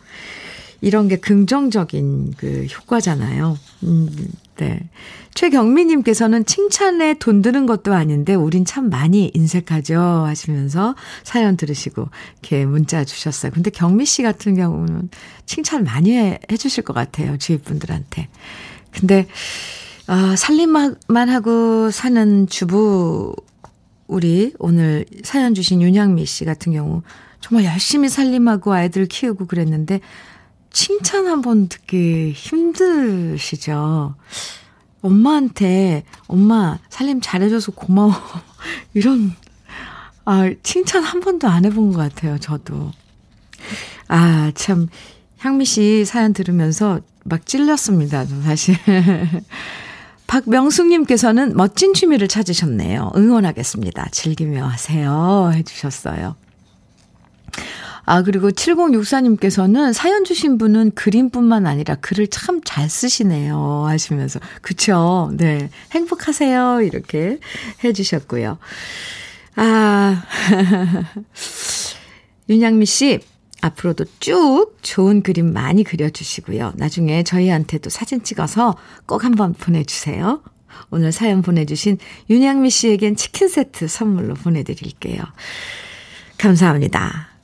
이런 0.81 1.07
게 1.07 1.17
긍정적인 1.17 2.33
그 2.37 2.65
효과잖아요. 2.65 3.57
음, 3.83 4.09
네. 4.57 4.89
최경미님께서는 5.33 6.45
칭찬에 6.45 7.15
돈 7.19 7.43
드는 7.43 7.67
것도 7.67 7.93
아닌데 7.93 8.33
우린 8.33 8.65
참 8.65 8.89
많이 8.89 9.31
인색하죠 9.33 9.99
하시면서 9.99 10.95
사연 11.23 11.57
들으시고 11.57 12.09
이렇게 12.41 12.65
문자 12.65 13.05
주셨어요. 13.05 13.51
근데 13.51 13.69
경미 13.69 14.05
씨 14.05 14.23
같은 14.23 14.55
경우는 14.55 15.09
칭찬 15.45 15.83
많이 15.83 16.11
해, 16.11 16.39
해주실 16.51 16.83
것 16.83 16.93
같아요. 16.93 17.37
주위 17.37 17.59
분들한테. 17.59 18.29
근데 18.91 19.27
아, 20.07 20.35
살림만 20.35 20.95
하고 21.29 21.91
사는 21.91 22.47
주부 22.47 23.35
우리 24.07 24.53
오늘 24.57 25.05
사연 25.23 25.53
주신 25.53 25.81
윤양미 25.81 26.25
씨 26.25 26.45
같은 26.45 26.71
경우 26.71 27.03
정말 27.41 27.65
열심히 27.65 28.09
살림하고 28.09 28.73
아이들 28.73 29.05
키우고 29.05 29.45
그랬는데 29.45 29.99
칭찬 30.81 31.25
한 31.25 31.41
번 31.41 31.69
듣기 31.69 32.33
힘드시죠? 32.35 34.13
엄마한테, 35.01 36.03
엄마, 36.27 36.77
살림 36.91 37.19
잘해줘서 37.19 37.71
고마워. 37.71 38.13
이런, 38.93 39.33
아, 40.23 40.51
칭찬 40.61 41.01
한 41.03 41.19
번도 41.19 41.47
안 41.47 41.65
해본 41.65 41.93
것 41.93 41.97
같아요, 41.97 42.37
저도. 42.37 42.91
아, 44.07 44.51
참, 44.53 44.87
향미 45.39 45.65
씨 45.65 46.05
사연 46.05 46.31
들으면서 46.33 46.99
막 47.23 47.47
찔렸습니다, 47.47 48.25
사실. 48.25 48.75
박명숙님께서는 50.27 51.57
멋진 51.57 51.95
취미를 51.95 52.27
찾으셨네요. 52.27 53.13
응원하겠습니다. 53.15 54.09
즐기며 54.11 54.67
하세요. 54.67 55.49
해주셨어요. 55.55 56.35
아, 58.09 58.23
그리고 58.23 58.49
7064님께서는 58.49 59.91
사연 59.91 60.23
주신 60.23 60.57
분은 60.57 60.91
그림뿐만 60.91 61.67
아니라 61.67 61.95
글을 61.95 62.27
참 62.27 62.61
잘 62.63 62.89
쓰시네요. 62.89 63.85
하시면서. 63.87 64.39
그쵸. 64.61 65.29
네. 65.33 65.69
행복하세요. 65.91 66.81
이렇게 66.81 67.39
해주셨고요. 67.83 68.57
아, 69.57 70.23
윤양미 72.49 72.85
씨, 72.85 73.19
앞으로도 73.61 74.05
쭉 74.19 74.77
좋은 74.81 75.21
그림 75.21 75.51
많이 75.51 75.83
그려주시고요. 75.83 76.73
나중에 76.75 77.23
저희한테도 77.23 77.89
사진 77.89 78.23
찍어서 78.23 78.77
꼭 79.05 79.25
한번 79.25 79.53
보내주세요. 79.53 80.41
오늘 80.91 81.11
사연 81.11 81.41
보내주신 81.41 81.97
윤양미 82.29 82.69
씨에겐 82.69 83.15
치킨 83.17 83.49
세트 83.49 83.87
선물로 83.87 84.35
보내드릴게요. 84.35 85.21
감사합니다. 86.37 87.36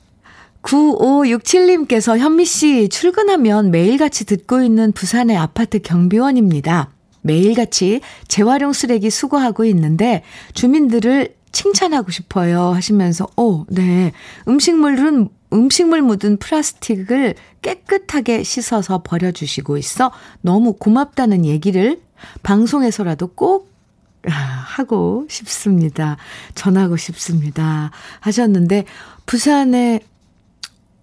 9567님께서 0.64 2.18
현미 2.18 2.44
씨 2.44 2.88
출근하면 2.88 3.70
매일같이 3.70 4.24
듣고 4.24 4.62
있는 4.62 4.92
부산의 4.92 5.36
아파트 5.36 5.78
경비원입니다. 5.78 6.90
매일같이 7.20 8.00
재활용 8.28 8.72
쓰레기 8.72 9.10
수거하고 9.10 9.64
있는데 9.66 10.22
주민들을 10.54 11.34
칭찬하고 11.52 12.10
싶어요 12.10 12.72
하시면서, 12.72 13.28
오, 13.36 13.64
네. 13.68 14.12
음식물은, 14.48 15.28
음식물 15.52 16.02
묻은 16.02 16.38
플라스틱을 16.38 17.36
깨끗하게 17.62 18.42
씻어서 18.42 19.02
버려 19.04 19.30
주시고 19.30 19.78
있어 19.78 20.10
너무 20.40 20.72
고맙다는 20.72 21.44
얘기를 21.44 22.00
방송에서라도 22.42 23.28
꼭 23.28 23.72
하고 24.24 25.26
싶습니다. 25.30 26.16
전하고 26.56 26.96
싶습니다. 26.96 27.92
하셨는데, 28.18 28.84
부산에 29.26 30.00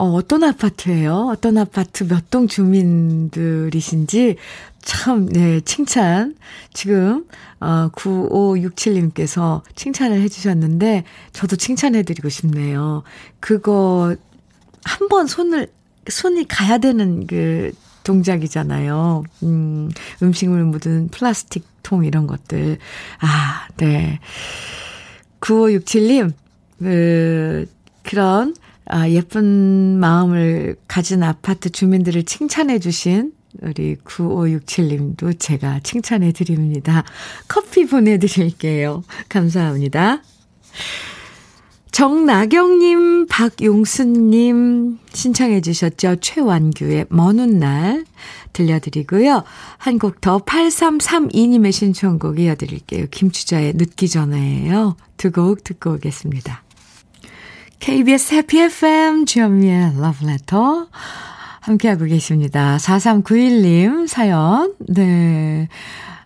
어, 0.02 0.06
어떤 0.14 0.44
아파트예요? 0.44 1.28
어떤 1.32 1.58
아파트 1.60 2.04
몇 2.08 2.32
동 2.32 2.48
주민들이신지 2.48 4.36
참, 4.82 5.28
네, 5.28 5.60
칭찬. 5.62 6.36
지금, 6.74 7.28
어, 7.60 7.90
9567님께서 7.94 9.62
칭찬을 9.76 10.20
해주셨는데, 10.22 11.04
저도 11.34 11.56
칭찬해드리고 11.56 12.30
싶네요. 12.30 13.04
그거, 13.40 14.16
한 14.84 15.08
번 15.08 15.28
손을, 15.28 15.68
손이 16.10 16.48
가야 16.48 16.80
되는 16.80 17.28
그 17.28 17.72
동작이잖아요. 18.04 19.24
음, 19.44 19.92
음식물 20.24 20.64
묻은 20.64 21.10
플라스틱 21.10 21.64
통 21.84 22.06
이런 22.06 22.26
것들. 22.26 22.80
아, 23.20 23.68
네. 23.78 24.20
9567님, 25.42 26.34
그, 26.80 27.68
그런, 28.04 28.56
아, 28.86 29.10
예쁜 29.10 30.00
마음을 30.00 30.76
가진 30.88 31.24
아파트 31.24 31.70
주민들을 31.70 32.24
칭찬해 32.24 32.80
주신 32.80 33.34
우리 33.62 33.96
9567님도 33.98 35.40
제가 35.40 35.82
칭찬해 35.84 36.32
드립니다. 36.32 37.04
커피 37.48 37.86
보내드릴게요. 37.86 39.04
감사합니다. 39.30 40.22
정나경님, 41.92 43.28
박용수님 43.28 45.00
신청해 45.12 45.60
주셨죠. 45.62 46.16
최완규의 46.22 47.08
먼날 47.10 48.06
들려드리고요. 48.54 49.44
한 49.78 50.00
곡 50.00 50.22
더 50.22 50.40
8332님의 50.40 51.74
신청곡 51.74 52.40
이어드릴게요. 52.40 53.08
김추자의 53.12 53.74
늦기 53.76 54.08
전에요. 54.08 54.96
두 55.18 55.32
곡 55.32 55.64
듣고 55.66 55.94
오겠습니다. 55.96 56.64
KBS 57.82 58.36
해피 58.36 58.60
FM 58.60 59.26
주현미의 59.26 60.00
러브레터 60.00 60.88
함께하고 61.62 62.06
계십니다. 62.06 62.78
4391님 62.78 64.08
사연. 64.08 64.76
네. 64.88 65.68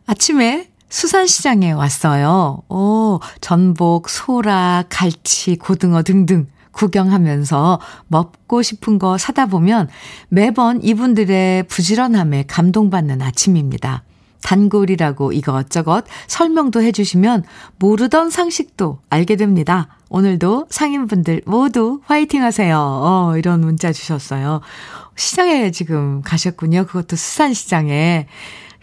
아침에 0.05 0.67
수산시장에 0.89 1.71
왔어요. 1.71 2.61
오, 2.67 3.21
전복, 3.39 4.09
소라, 4.09 4.83
갈치, 4.89 5.55
고등어 5.55 6.03
등등 6.03 6.47
구경하면서 6.71 7.79
먹고 8.09 8.61
싶은 8.61 8.99
거 8.99 9.17
사다 9.17 9.45
보면 9.45 9.87
매번 10.27 10.83
이분들의 10.83 11.67
부지런함에 11.67 12.43
감동받는 12.47 13.21
아침입니다. 13.21 14.03
단골이라고 14.43 15.31
이것저것 15.31 16.05
설명도 16.27 16.81
해주시면 16.81 17.43
모르던 17.77 18.29
상식도 18.29 18.99
알게 19.09 19.35
됩니다. 19.35 19.87
오늘도 20.09 20.67
상인분들 20.69 21.41
모두 21.45 21.99
화이팅 22.05 22.43
하세요. 22.43 22.77
어, 22.79 23.37
이런 23.37 23.61
문자 23.61 23.91
주셨어요. 23.91 24.61
시장에 25.15 25.71
지금 25.71 26.21
가셨군요. 26.21 26.85
그것도 26.85 27.15
수산시장에. 27.15 28.27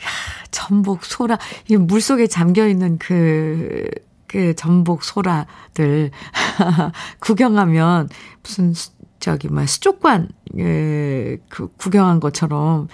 야, 0.03 0.09
전복, 0.51 1.05
소라, 1.05 1.39
이 1.69 1.77
물속에 1.77 2.27
잠겨있는 2.27 2.99
그, 2.99 3.89
그 4.27 4.55
전복, 4.55 5.05
소라들 5.05 6.11
구경하면 7.21 8.09
무슨, 8.43 8.75
저기, 9.21 9.49
뭐, 9.49 9.65
수족관, 9.67 10.29
그, 10.53 11.39
그 11.49 11.69
구경한 11.77 12.19
것처럼 12.19 12.89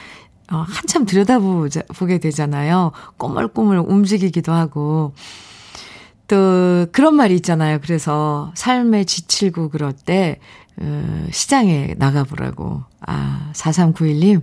어, 0.50 0.64
한참 0.66 1.04
들여다보게 1.04 2.18
되잖아요. 2.18 2.92
꼬물꼬물 3.16 3.78
움직이기도 3.78 4.52
하고. 4.52 5.12
또 6.26 6.86
그런 6.92 7.14
말이 7.14 7.34
있잖아요. 7.36 7.78
그래서 7.80 8.52
삶에 8.54 9.04
지치고 9.04 9.70
그럴 9.70 9.92
때 9.92 10.38
어, 10.80 11.26
시장에 11.32 11.94
나가보라고. 11.98 12.82
아, 13.00 13.50
4391님, 13.54 14.42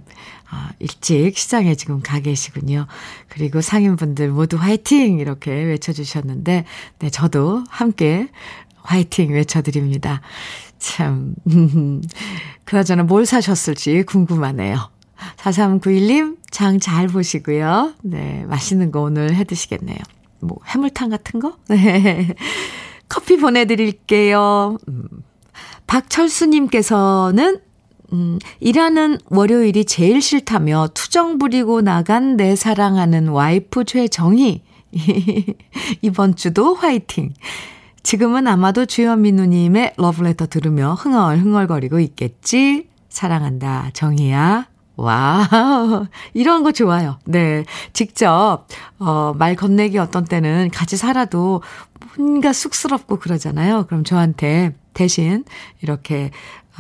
아, 0.50 0.72
일찍 0.80 1.38
시장에 1.38 1.76
지금 1.76 2.02
가 2.02 2.20
계시군요. 2.20 2.88
그리고 3.30 3.62
상인분들 3.62 4.30
모두 4.30 4.58
화이팅! 4.58 5.20
이렇게 5.20 5.52
외쳐주셨는데, 5.52 6.66
네, 7.00 7.10
저도 7.10 7.64
함께 7.70 8.30
화이팅 8.82 9.32
외쳐드립니다. 9.32 10.22
참, 10.78 11.36
그나저나 12.66 13.04
뭘 13.04 13.26
사셨을지 13.26 14.04
궁금하네요. 14.04 14.95
4391님, 15.38 16.38
장 16.52 16.80
잘 16.80 17.08
보시고요. 17.08 17.94
네, 18.04 18.46
맛있는 18.48 18.92
거 18.92 19.02
오늘 19.02 19.34
해 19.34 19.44
드시겠네요. 19.44 19.98
뭐, 20.42 20.58
해물탕 20.68 21.10
같은 21.10 21.40
거? 21.40 21.58
네. 21.68 22.34
커피 23.10 23.38
보내드릴게요. 23.38 24.78
음. 24.88 25.04
박철수님께서는, 25.88 27.60
음, 28.14 28.40
일하는 28.60 29.18
월요일이 29.30 29.86
제일 29.86 30.22
싫다며 30.22 30.90
투정 30.94 31.38
부리고 31.38 31.82
나간 31.82 32.38
내 32.38 32.56
사랑하는 32.56 33.30
와이프 33.30 33.86
최정희. 33.86 34.64
이번 36.02 36.36
주도 36.36 36.76
화이팅. 36.76 37.34
지금은 38.04 38.48
아마도 38.48 38.86
주현미 38.86 39.32
누님의 39.32 39.94
러브레터 39.98 40.48
들으며 40.48 40.94
흥얼흥얼거리고 40.94 42.00
있겠지? 42.00 42.88
사랑한다, 43.10 43.90
정희야. 43.94 44.68
wow. 44.98 46.08
이런 46.34 46.64
거 46.64 46.72
좋아요. 46.72 47.20
네. 47.26 47.66
직접, 47.94 48.66
어, 49.00 49.34
말 49.38 49.56
건네기 49.56 49.98
어떤 49.98 50.26
때는 50.26 50.70
같이 50.72 50.98
살아도 50.98 51.62
뭔가 52.18 52.54
쑥스럽고 52.54 53.20
그러잖아요. 53.20 53.86
그럼 53.88 54.04
저한테 54.04 54.76
대신 54.94 55.44
이렇게 55.82 56.32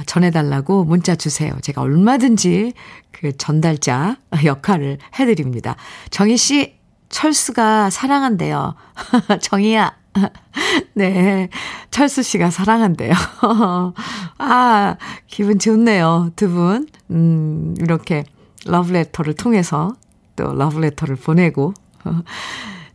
전해달라고 0.06 0.84
문자 0.84 1.16
주세요. 1.16 1.54
제가 1.62 1.82
얼마든지 1.82 2.74
그 3.12 3.36
전달자 3.38 4.18
역할을 4.44 4.98
해드립니다. 5.20 5.76
정희 6.10 6.38
씨, 6.38 6.76
철수가 7.10 7.90
사랑한대요. 7.90 8.76
정희야. 9.42 9.96
네. 10.94 11.50
철수 11.92 12.24
씨가 12.24 12.50
사랑한대요. 12.50 13.14
아, 14.38 14.98
기분 15.28 15.60
좋네요. 15.60 16.32
두 16.36 16.50
분. 16.50 16.88
음, 17.12 17.76
이렇게 17.80 18.26
러브레터를 18.66 19.36
통해서 19.36 19.96
또 20.36 20.54
러브레터를 20.54 21.16
보내고. 21.16 21.74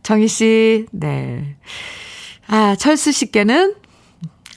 정희 0.03 0.27
씨, 0.27 0.85
네. 0.91 1.57
아, 2.47 2.75
철수 2.75 3.11
씨께는 3.11 3.75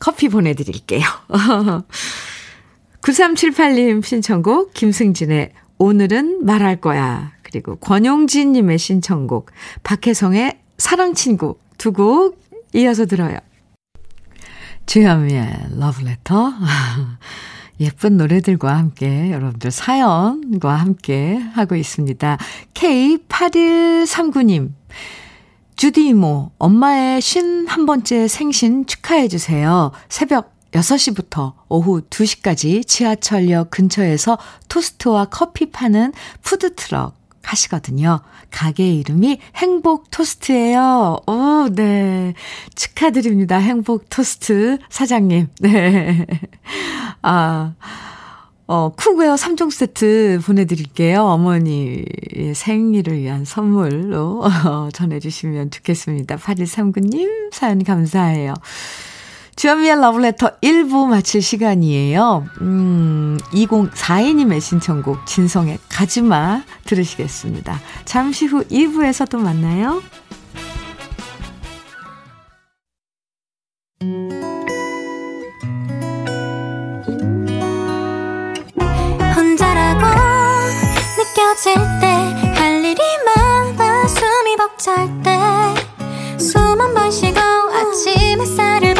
커피 0.00 0.28
보내드릴게요. 0.28 1.02
9378님 3.02 4.02
신청곡 4.02 4.72
김승진의 4.74 5.52
오늘은 5.78 6.44
말할 6.44 6.80
거야. 6.80 7.32
그리고 7.42 7.76
권용진님의 7.76 8.78
신청곡, 8.78 9.50
박혜성의 9.82 10.58
사랑친구 10.78 11.56
두 11.78 11.92
곡 11.92 12.43
이어서 12.74 13.06
들어요. 13.06 13.38
주현미의 14.86 15.68
러브레터. 15.78 16.52
예쁜 17.80 18.16
노래들과 18.16 18.76
함께 18.76 19.32
여러분들 19.32 19.70
사연과 19.70 20.74
함께 20.74 21.36
하고 21.54 21.74
있습니다. 21.74 22.38
K8139님. 22.74 24.72
주디 25.76 26.06
이모, 26.08 26.52
엄마의 26.58 27.20
51번째 27.20 28.28
생신 28.28 28.86
축하해 28.86 29.26
주세요. 29.26 29.90
새벽 30.08 30.54
6시부터 30.70 31.54
오후 31.68 32.02
2시까지 32.02 32.86
지하철역 32.86 33.70
근처에서 33.70 34.38
토스트와 34.68 35.26
커피 35.26 35.70
파는 35.70 36.12
푸드트럭 36.42 37.23
하시거든요. 37.44 38.20
가게 38.50 38.92
이름이 38.94 39.38
행복 39.56 40.10
토스트예요. 40.10 41.20
오, 41.26 41.68
네. 41.72 42.34
축하드립니다. 42.74 43.56
행복 43.56 44.08
토스트 44.10 44.78
사장님. 44.88 45.48
네. 45.60 46.26
아. 47.22 47.74
어, 48.66 48.92
cookware 48.96 49.34
3종 49.34 49.70
세트 49.70 50.40
보내드릴게요. 50.46 51.22
어머니의 51.22 52.54
생일을 52.54 53.18
위한 53.18 53.44
선물로 53.44 54.42
어, 54.42 54.88
전해주시면 54.94 55.70
좋겠습니다. 55.70 56.36
8139님, 56.36 57.52
사연 57.52 57.84
감사해요. 57.84 58.54
주현미의 59.56 60.00
러브레터 60.00 60.58
1부 60.60 61.06
마칠 61.06 61.40
시간이에요. 61.40 62.44
음, 62.60 63.38
2042님의 63.52 64.60
신청곡 64.60 65.26
진성의 65.26 65.78
가지마 65.88 66.62
들으시겠습니다. 66.84 67.80
잠시 68.04 68.46
후 68.46 68.64
2부에서 68.64 69.28
또 69.30 69.38
만나요. 69.38 70.02
혼자라고 79.36 80.04
느껴질 81.18 81.74
때 82.00 82.06
할 82.58 82.84
일이 82.84 83.00
많아 83.26 84.06
숨이 84.08 84.56
벅찰 84.56 85.08
때 85.22 85.30
숨 86.38 86.80
한 86.80 86.94
번 86.94 87.10
쉬고 87.10 87.38
아침 87.40 88.40
햇살을 88.40 88.94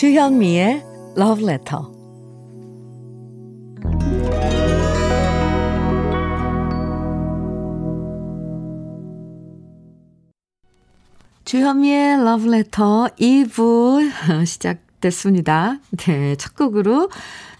주현미의 0.00 0.82
Love 1.18 1.44
Letter. 1.44 1.99
주현미의 11.50 12.12
Love 12.20 12.48
Letter 12.48 13.08
2부 13.18 14.08
시작됐습니다. 14.46 15.80
네, 15.96 16.36
첫 16.36 16.54
곡으로 16.54 17.10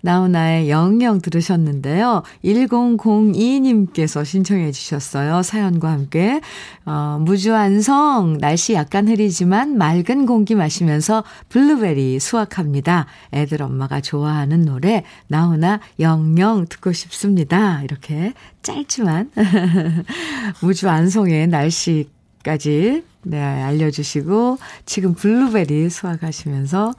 나훈아의 0.03 0.71
영영 0.71 1.21
들으셨는데요. 1.21 2.23
1002님께서 2.45 4.25
신청해 4.25 4.71
주셨어요. 4.71 5.43
사연과 5.43 5.91
함께. 5.91 6.41
어, 6.87 7.19
무주안성, 7.21 8.39
날씨 8.39 8.75
약간 8.75 9.09
흐리지만 9.09 9.77
맑은 9.77 10.25
공기 10.25 10.55
마시면서 10.55 11.25
블루베리 11.49 12.21
수확합니다. 12.21 13.07
애들 13.33 13.61
엄마가 13.61 14.01
좋아하는 14.01 14.65
노래, 14.65 15.03
나훈아 15.27 15.81
영영 15.99 16.67
듣고 16.69 16.93
싶습니다. 16.93 17.83
이렇게 17.83 18.35
짧지만, 18.63 19.33
무주안성의 20.63 21.49
날씨 21.49 22.09
까지 22.43 23.05
네, 23.23 23.39
알려주시고 23.39 24.59
지금 24.87 25.15
블루베리 25.15 25.91
수확하시면서 25.91 26.95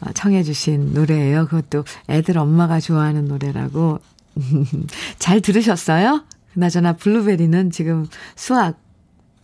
어, 0.00 0.12
청해 0.14 0.44
주신 0.44 0.92
노래예요. 0.94 1.46
그것도 1.46 1.84
애들 2.08 2.38
엄마가 2.38 2.80
좋아하는 2.80 3.26
노래라고 3.26 3.98
잘 5.18 5.40
들으셨어요? 5.40 6.24
그나저나 6.52 6.94
블루베리는 6.94 7.70
지금 7.70 8.06
수확 8.36 8.78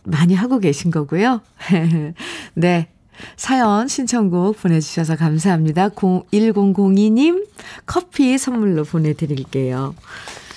많이 0.03 0.33
하고 0.33 0.59
계신 0.59 0.89
거고요. 0.91 1.41
네. 2.55 2.87
사연 3.35 3.87
신청곡 3.87 4.59
보내주셔서 4.59 5.15
감사합니다. 5.15 5.89
1002님 5.89 7.45
커피 7.85 8.37
선물로 8.37 8.83
보내드릴게요. 8.83 9.93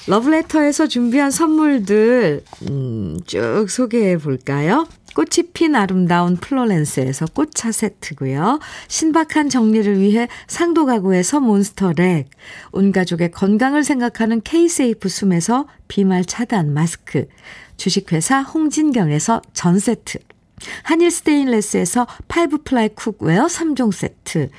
러브레터에서 0.06 0.86
준비한 0.86 1.30
선물들 1.30 2.44
음, 2.68 3.18
쭉 3.26 3.66
소개해 3.68 4.18
볼까요? 4.18 4.86
꽃이 5.14 5.48
핀 5.54 5.76
아름다운 5.76 6.36
플로렌스에서 6.36 7.26
꽃차 7.32 7.72
세트고요. 7.72 8.58
신박한 8.88 9.48
정리를 9.48 10.00
위해 10.00 10.28
상도 10.46 10.84
가구에서 10.84 11.40
몬스터렉, 11.40 12.28
온 12.72 12.92
가족의 12.92 13.30
건강을 13.30 13.84
생각하는 13.84 14.42
케이세이프 14.42 15.08
숨에서 15.08 15.66
비말 15.88 16.24
차단 16.24 16.74
마스크, 16.74 17.26
주식회사 17.76 18.42
홍진경에서 18.42 19.40
전 19.54 19.78
세트, 19.78 20.18
한일 20.82 21.12
스테인레스에서 21.12 22.06
five 22.28 22.58
ply 22.64 22.88
cookware 22.88 23.46
3종 23.46 23.92
세트, 23.92 24.50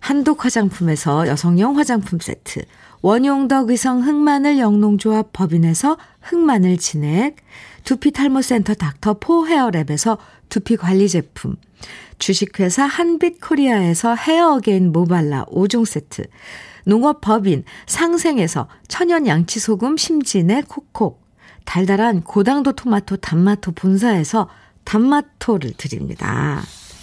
한독 0.00 0.44
화장품에서 0.44 1.28
여성용 1.28 1.78
화장품 1.78 2.18
세트, 2.18 2.62
원용덕 3.02 3.70
의성 3.70 4.02
흑마늘 4.02 4.58
영농조합 4.58 5.32
법인에서 5.32 5.98
흑마늘 6.22 6.78
진액, 6.78 7.36
두피 7.84 8.10
탈모센터 8.10 8.74
닥터포 8.74 9.46
헤어랩에서 9.46 10.18
두피 10.48 10.76
관리 10.76 11.08
제품, 11.08 11.56
주식회사 12.18 12.84
한빛코리아에서 12.84 14.14
헤어게인 14.14 14.92
모발라 14.92 15.44
5종 15.46 15.84
세트, 15.84 16.24
농업법인 16.86 17.64
상생에서 17.86 18.68
천연 18.88 19.26
양치소금 19.26 19.96
심진의 19.96 20.64
콕콕, 20.68 21.22
달달한 21.64 22.22
고당도 22.22 22.72
토마토 22.72 23.18
단마토 23.18 23.72
본사에서 23.72 24.48
단마토를 24.84 25.74
드립니다. 25.76 26.62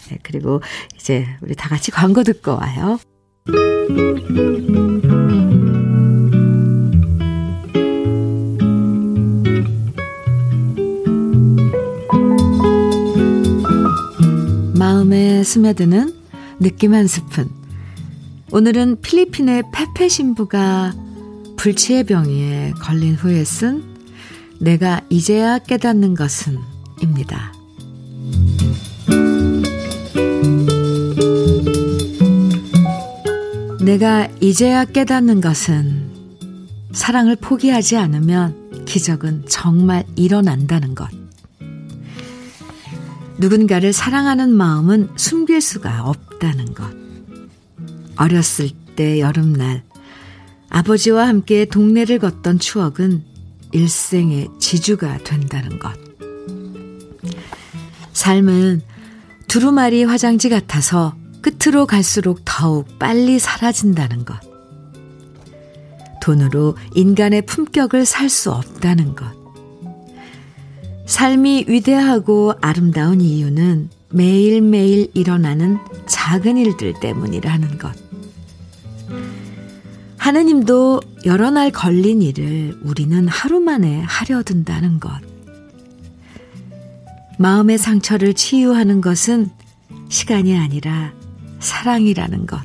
네, 0.09 0.17
그리고 0.23 0.61
이제 0.95 1.27
우리 1.41 1.55
다 1.55 1.69
같이 1.69 1.91
광고 1.91 2.23
듣고 2.23 2.55
와요. 2.55 2.99
스며드는 15.45 16.13
느낌 16.59 16.93
한 16.93 17.07
스푼. 17.07 17.49
오늘은 18.51 19.01
필리핀의 19.01 19.63
페페 19.71 20.09
신부가 20.09 20.93
불치의 21.55 22.03
병에 22.03 22.73
걸린 22.81 23.15
후에 23.15 23.43
쓴 23.43 23.83
내가 24.59 25.01
이제야 25.09 25.59
깨닫는 25.59 26.15
것은 26.15 26.57
입니다. 27.01 27.53
내가 33.81 34.27
이제야 34.41 34.83
깨닫는 34.85 35.41
것은 35.41 36.09
사랑을 36.91 37.35
포기하지 37.35 37.97
않으면 37.97 38.85
기적은 38.85 39.45
정말 39.47 40.05
일어난다는 40.15 40.95
것. 40.95 41.24
누군가를 43.37 43.93
사랑하는 43.93 44.53
마음은 44.53 45.09
숨길 45.15 45.61
수가 45.61 46.03
없다는 46.03 46.73
것. 46.73 46.85
어렸을 48.15 48.69
때 48.95 49.19
여름날 49.19 49.83
아버지와 50.69 51.27
함께 51.27 51.65
동네를 51.65 52.19
걷던 52.19 52.59
추억은 52.59 53.23
일생의 53.71 54.49
지주가 54.59 55.17
된다는 55.19 55.79
것. 55.79 55.93
삶은 58.13 58.81
두루마리 59.47 60.05
화장지 60.05 60.49
같아서 60.49 61.15
끝으로 61.41 61.85
갈수록 61.85 62.41
더욱 62.45 62.97
빨리 62.97 63.37
사라진다는 63.37 64.25
것. 64.25 64.39
돈으로 66.21 66.75
인간의 66.95 67.43
품격을 67.43 68.05
살 68.05 68.29
수 68.29 68.51
없다는 68.51 69.15
것. 69.15 69.44
삶이 71.05 71.65
위대하고 71.67 72.53
아름다운 72.61 73.21
이유는 73.21 73.89
매일매일 74.09 75.09
일어나는 75.13 75.77
작은 76.07 76.57
일들 76.57 76.93
때문이라는 76.99 77.77
것. 77.77 77.91
하느님도 80.17 81.01
여러 81.25 81.51
날 81.51 81.69
걸린 81.69 82.21
일을 82.21 82.79
우리는 82.81 83.27
하루 83.27 83.59
만에 83.59 84.01
하려 84.01 84.41
든다는 84.41 84.99
것. 84.99 85.11
마음의 87.37 87.77
상처를 87.77 88.33
치유하는 88.33 89.01
것은 89.01 89.49
시간이 90.09 90.57
아니라 90.57 91.13
사랑이라는 91.59 92.47
것. 92.47 92.59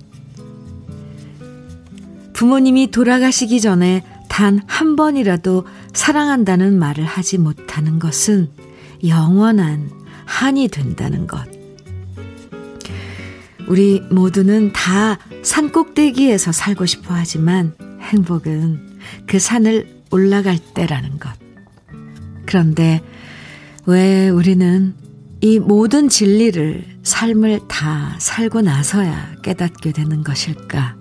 부모님이 2.33 2.91
돌아가시기 2.91 3.61
전에 3.61 4.03
단 4.41 4.63
한 4.67 4.97
번이라도 4.97 5.67
사랑한다는 5.93 6.79
말을 6.79 7.05
하지 7.05 7.37
못하는 7.37 7.99
것은 7.99 8.49
영원한 9.07 9.91
한이 10.25 10.69
된다는 10.69 11.27
것. 11.27 11.47
우리 13.69 14.01
모두는 14.11 14.73
다 14.73 15.19
산 15.43 15.71
꼭대기에서 15.73 16.53
살고 16.53 16.87
싶어 16.87 17.15
하지만 17.15 17.75
행복은 18.01 18.99
그 19.27 19.39
산을 19.39 20.03
올라갈 20.11 20.59
때라는 20.59 21.19
것. 21.19 21.31
그런데 22.47 23.03
왜 23.87 24.31
우리는 24.31 24.95
이 25.43 25.59
모든 25.59 26.09
진리를 26.09 26.85
삶을 27.03 27.61
다 27.69 28.17
살고 28.19 28.63
나서야 28.63 29.37
깨닫게 29.43 29.93
되는 29.93 30.25
것일까? 30.25 31.00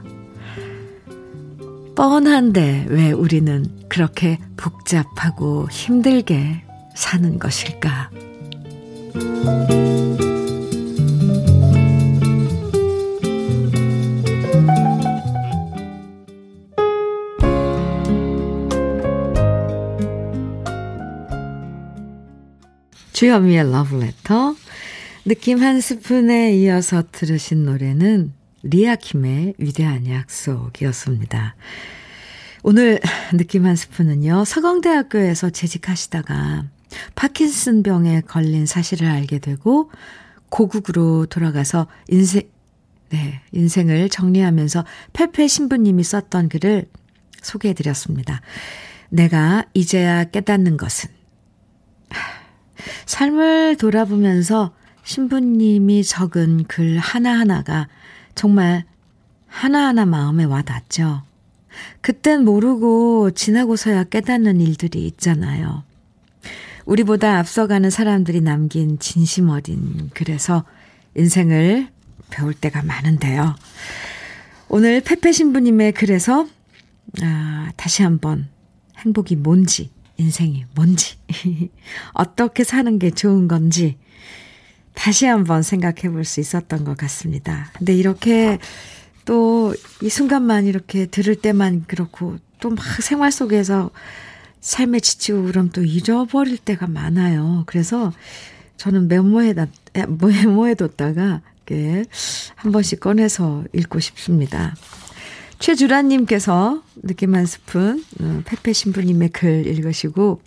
뻔한데 2.00 2.86
왜 2.88 3.12
우리는 3.12 3.66
그렇게 3.90 4.40
복잡하고 4.56 5.68
힘들게 5.70 6.64
사는 6.96 7.38
것일까? 7.38 8.10
주현미의 23.12 23.70
러브레터 23.74 24.56
느낌 25.26 25.62
한 25.62 25.82
스푼에 25.82 26.54
이어서 26.54 27.04
들으신 27.12 27.66
노래는 27.66 28.39
리아킴의 28.64 29.56
위대한 29.58 30.08
약속이었습니다. 30.08 31.56
오늘 32.64 33.00
느낌 33.34 33.66
한 33.66 33.76
스푼은요, 33.76 34.44
서강대학교에서 34.46 35.50
재직하시다가 35.50 36.66
파킨슨 37.16 37.84
병에 37.84 38.22
걸린 38.22 38.66
사실을 38.66 39.08
알게 39.08 39.40
되고 39.40 39.90
고국으로 40.50 41.28
돌아가서 41.28 41.88
인생, 42.10 42.44
네, 43.10 43.42
인생을 43.52 44.10
정리하면서 44.10 44.86
페페 45.14 45.48
신부님이 45.48 46.04
썼던 46.04 46.50
글을 46.50 46.88
소개해 47.42 47.74
드렸습니다. 47.74 48.42
내가 49.10 49.66
이제야 49.74 50.26
깨닫는 50.26 50.78
것은 50.78 51.10
삶을 53.06 53.78
돌아보면서 53.78 54.74
신부님이 55.04 56.04
적은 56.04 56.66
글 56.66 56.98
하나하나가 56.98 57.88
정말 58.40 58.86
하나하나 59.48 60.06
마음에 60.06 60.46
와 60.46 60.62
닿죠. 60.62 61.24
그땐 62.00 62.46
모르고 62.46 63.32
지나고서야 63.32 64.06
깨닫는 64.06 64.62
일들이 64.62 65.06
있잖아요. 65.08 65.84
우리보다 66.86 67.38
앞서가는 67.40 67.90
사람들이 67.90 68.40
남긴 68.40 68.98
진심 68.98 69.50
어린 69.50 70.10
글에서 70.14 70.64
인생을 71.18 71.90
배울 72.30 72.54
때가 72.54 72.82
많은데요. 72.82 73.56
오늘 74.70 75.02
페페 75.02 75.34
신부님의 75.34 75.92
글에서 75.92 76.48
아, 77.22 77.74
다시 77.76 78.04
한번 78.04 78.48
행복이 79.00 79.36
뭔지, 79.36 79.92
인생이 80.16 80.64
뭔지, 80.76 81.18
어떻게 82.14 82.64
사는 82.64 83.00
게 83.00 83.12
좋은 83.12 83.50
건지 83.50 83.98
다시 84.94 85.26
한번 85.26 85.62
생각해 85.64 86.10
볼 86.12 86.26
수 86.26 86.40
있었던 86.40 86.84
것 86.84 86.98
같습니다. 86.98 87.72
근데 87.78 87.94
이렇게 87.96 88.60
또 89.26 89.74
이 90.02 90.10
순간만 90.10 90.66
이렇게 90.66 91.06
들을 91.06 91.36
때만 91.36 91.86
그렇고 91.88 92.38
또 92.60 92.70
막 92.72 92.80
생활 93.02 93.32
속에서 93.32 93.92
삶에 94.62 95.00
지치고 95.00 95.44
그럼 95.44 95.70
또 95.70 95.84
잊어버릴 95.84 96.58
때가 96.58 96.88
많아요. 96.88 97.64
그래서 97.68 98.12
저는 98.78 99.08
메모해다, 99.08 99.68
메모해 100.20 100.76
뒀다가 100.76 101.42
이렇게 101.68 102.04
한 102.56 102.72
번씩 102.72 103.00
꺼내서 103.00 103.64
읽고 103.74 104.00
싶습니다. 104.00 104.76
최주라님께서 105.60 106.82
느낌 107.04 107.36
한 107.36 107.46
스푼, 107.46 108.04
어, 108.22 108.42
페페 108.46 108.74
신부님의 108.74 109.30
글 109.30 109.68
읽으시고 109.68 110.42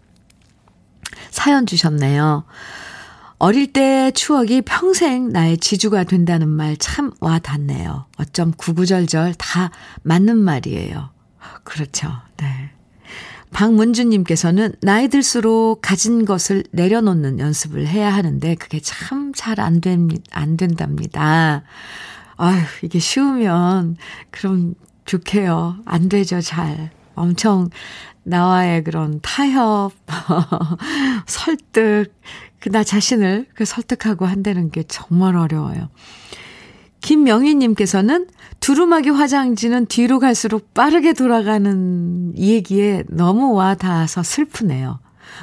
사연 1.31 1.67
주셨네요. 1.67 2.45
어릴 3.43 3.73
때 3.73 4.13
추억이 4.13 4.63
평생 4.63 5.31
나의 5.31 5.59
지주가 5.59 6.05
된다는 6.05 6.47
말 6.49 6.77
참 6.79 7.11
와닿네요. 7.19 8.07
어쩜 8.17 8.53
구구절절 8.53 9.35
다 9.35 9.73
맞는 10.05 10.39
말이에요. 10.39 11.11
그렇죠. 11.65 12.09
네. 12.37 12.71
박문주님께서는 13.51 14.77
나이 14.81 15.09
들수록 15.09 15.81
가진 15.83 16.25
것을 16.25 16.63
내려놓는 16.71 17.41
연습을 17.41 17.89
해야 17.89 18.15
하는데 18.15 18.55
그게 18.55 18.79
참 18.81 19.33
잘 19.35 19.59
안 19.59 19.81
됩니다. 19.81 20.23
안 20.31 20.57
된답니다. 20.57 21.65
아유, 22.37 22.61
이게 22.83 23.01
쉬우면 23.01 23.97
그럼 24.31 24.75
좋게요. 25.05 25.79
안 25.85 26.09
되죠, 26.09 26.41
잘. 26.41 26.91
엄청 27.17 27.71
나와의 28.23 28.85
그런 28.85 29.19
타협, 29.21 29.91
설득, 31.27 32.15
그 32.63 32.69
나 32.71 32.85
자신을 32.85 33.47
그 33.55 33.65
설득하고 33.65 34.25
한다는 34.25 34.71
게 34.71 34.85
정말 34.85 35.37
어려워요. 35.37 35.91
김명희님께서는 37.01 38.29
두루마기 38.61 39.11
화장지는 39.11 39.87
뒤로 39.87 40.21
갈수록 40.21 40.73
빠르게 40.73 41.13
돌아가는 41.13 42.33
얘기에 42.39 43.03
너무 43.09 43.53
와 43.55 43.75
닿아서 43.75 44.23
슬프네요. 44.23 45.01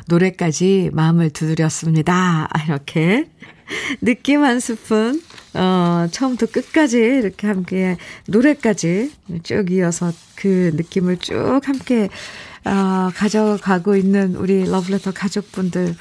노래까지 0.08 0.92
마음을 0.94 1.30
두드렸습니다. 1.32 2.48
이렇게 2.66 3.30
느낌 4.02 4.44
한 4.46 4.62
스푼 4.62 5.22
어, 5.54 6.08
처음부터 6.10 6.46
끝까지 6.46 6.98
이렇게 6.98 7.48
함께 7.48 7.98
노래까지 8.28 9.12
쭉 9.44 9.72
이어서 9.72 10.14
그 10.36 10.72
느낌을 10.76 11.18
쭉 11.18 11.60
함께 11.66 12.08
어, 12.64 13.10
가져가고 13.14 13.98
있는 13.98 14.36
우리 14.36 14.64
러브레터 14.64 15.12
가족분들 15.12 15.96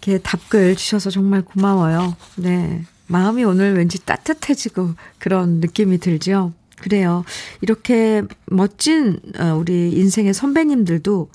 이렇게 0.00 0.18
답글 0.18 0.76
주셔서 0.76 1.10
정말 1.10 1.42
고마워요. 1.42 2.16
네. 2.36 2.84
마음이 3.08 3.44
오늘 3.44 3.74
왠지 3.76 4.04
따뜻해지고 4.04 4.94
그런 5.18 5.60
느낌이 5.60 5.98
들죠. 5.98 6.52
그래요. 6.80 7.24
이렇게 7.60 8.22
멋진 8.46 9.18
어, 9.38 9.56
우리 9.58 9.90
인생의 9.90 10.32
선배님들도 10.32 11.28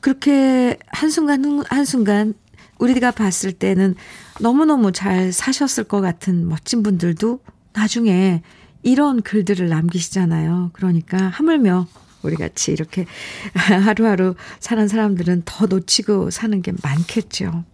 그렇게 0.00 0.78
한순간 0.88 1.62
한순간 1.68 2.34
우리가 2.78 3.12
봤을 3.12 3.52
때는 3.52 3.94
너무너무 4.40 4.92
잘 4.92 5.32
사셨을 5.32 5.84
것 5.84 6.00
같은 6.00 6.48
멋진 6.48 6.82
분들도 6.82 7.40
나중에 7.72 8.42
이런 8.82 9.22
글들을 9.22 9.68
남기시잖아요. 9.68 10.70
그러니까 10.72 11.16
하물며 11.28 11.86
우리 12.22 12.36
같이 12.36 12.72
이렇게 12.72 13.06
하루하루 13.54 14.34
사는 14.58 14.88
사람들은 14.88 15.42
더 15.44 15.66
놓치고 15.66 16.30
사는 16.30 16.60
게 16.62 16.72
많겠죠. 16.82 17.64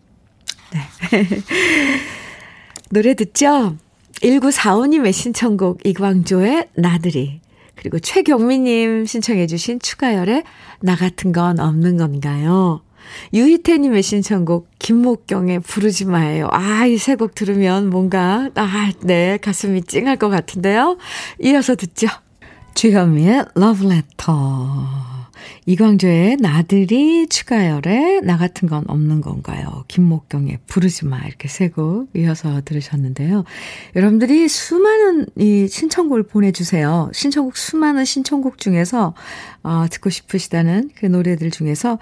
네. 0.75 1.27
노래 2.91 3.15
듣죠? 3.15 3.77
1945님의 4.23 5.13
신청곡 5.13 5.81
이광조의 5.87 6.69
나들이 6.77 7.41
그리고 7.77 7.99
최경미님 7.99 9.07
신청해 9.07 9.47
주신 9.47 9.81
추가열의 9.81 10.45
나 10.81 10.95
같은 10.97 11.33
건 11.33 11.59
없는 11.59 11.97
건가요? 11.97 12.83
유희태님의 13.35 14.03
신청곡 14.03 14.71
김목경의 14.79 15.61
부르지 15.61 16.07
마예요. 16.07 16.49
아, 16.53 16.87
이 16.87 16.95
세 16.97 17.17
곡 17.17 17.35
들으면 17.35 17.91
뭔가 17.91 18.49
아, 18.55 18.93
네 19.03 19.37
가슴이 19.43 19.83
찡할 19.83 20.17
것 20.17 20.31
같은데요. 20.31 20.97
이어서 21.43 21.75
듣죠. 21.75 22.07
주현미의 22.75 23.47
러브레터 23.55 25.14
이광조의 25.67 26.37
나들이 26.41 27.27
추가열의 27.27 28.21
나 28.23 28.37
같은 28.37 28.69
건 28.69 28.85
없는 28.87 29.23
건가요? 29.23 29.85
김목경의 29.89 30.59
부르지 30.67 31.07
마 31.07 31.19
이렇게 31.25 31.49
세곡 31.49 32.11
이어서 32.15 32.61
들으셨는데요. 32.65 33.45
여러분들이 33.97 34.47
수많은 34.49 35.27
이 35.39 35.67
신청곡을 35.67 36.25
보내주세요. 36.25 37.11
신청곡 37.15 37.57
수많은 37.57 38.05
신청곡 38.05 38.59
중에서 38.59 39.15
어, 39.63 39.87
듣고 39.91 40.11
싶으시다는 40.11 40.91
그 40.95 41.07
노래들 41.07 41.51
중에서 41.51 41.99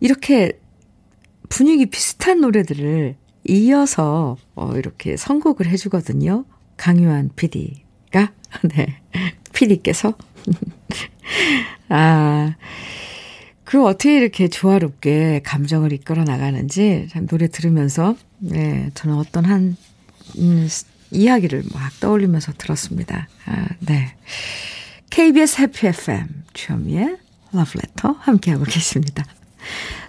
이렇게 0.00 0.58
분위기 1.50 1.86
비슷한 1.86 2.40
노래들을 2.40 3.16
이어서 3.48 4.38
어, 4.54 4.72
이렇게 4.76 5.18
선곡을 5.18 5.66
해주거든요. 5.66 6.46
강유한 6.78 7.30
PD가 7.36 8.32
네 8.74 9.00
PD께서 9.52 10.14
아 11.88 12.54
그 13.74 13.84
어떻게 13.84 14.16
이렇게 14.16 14.46
조화롭게 14.46 15.40
감정을 15.42 15.92
이끌어 15.92 16.22
나가는지 16.22 17.08
노래 17.28 17.48
들으면서 17.48 18.14
네, 18.38 18.90
저는 18.94 19.16
어떤 19.16 19.46
한 19.46 19.76
음, 20.38 20.68
이야기를 21.10 21.64
막 21.72 21.98
떠올리면서 21.98 22.52
들었습니다. 22.52 23.26
아, 23.46 23.66
네. 23.80 24.14
KBS 25.10 25.62
해피 25.62 25.88
FM 25.88 26.44
주현미의 26.52 27.16
러브레터 27.52 28.12
함께하고 28.20 28.64
계십니다. 28.64 29.24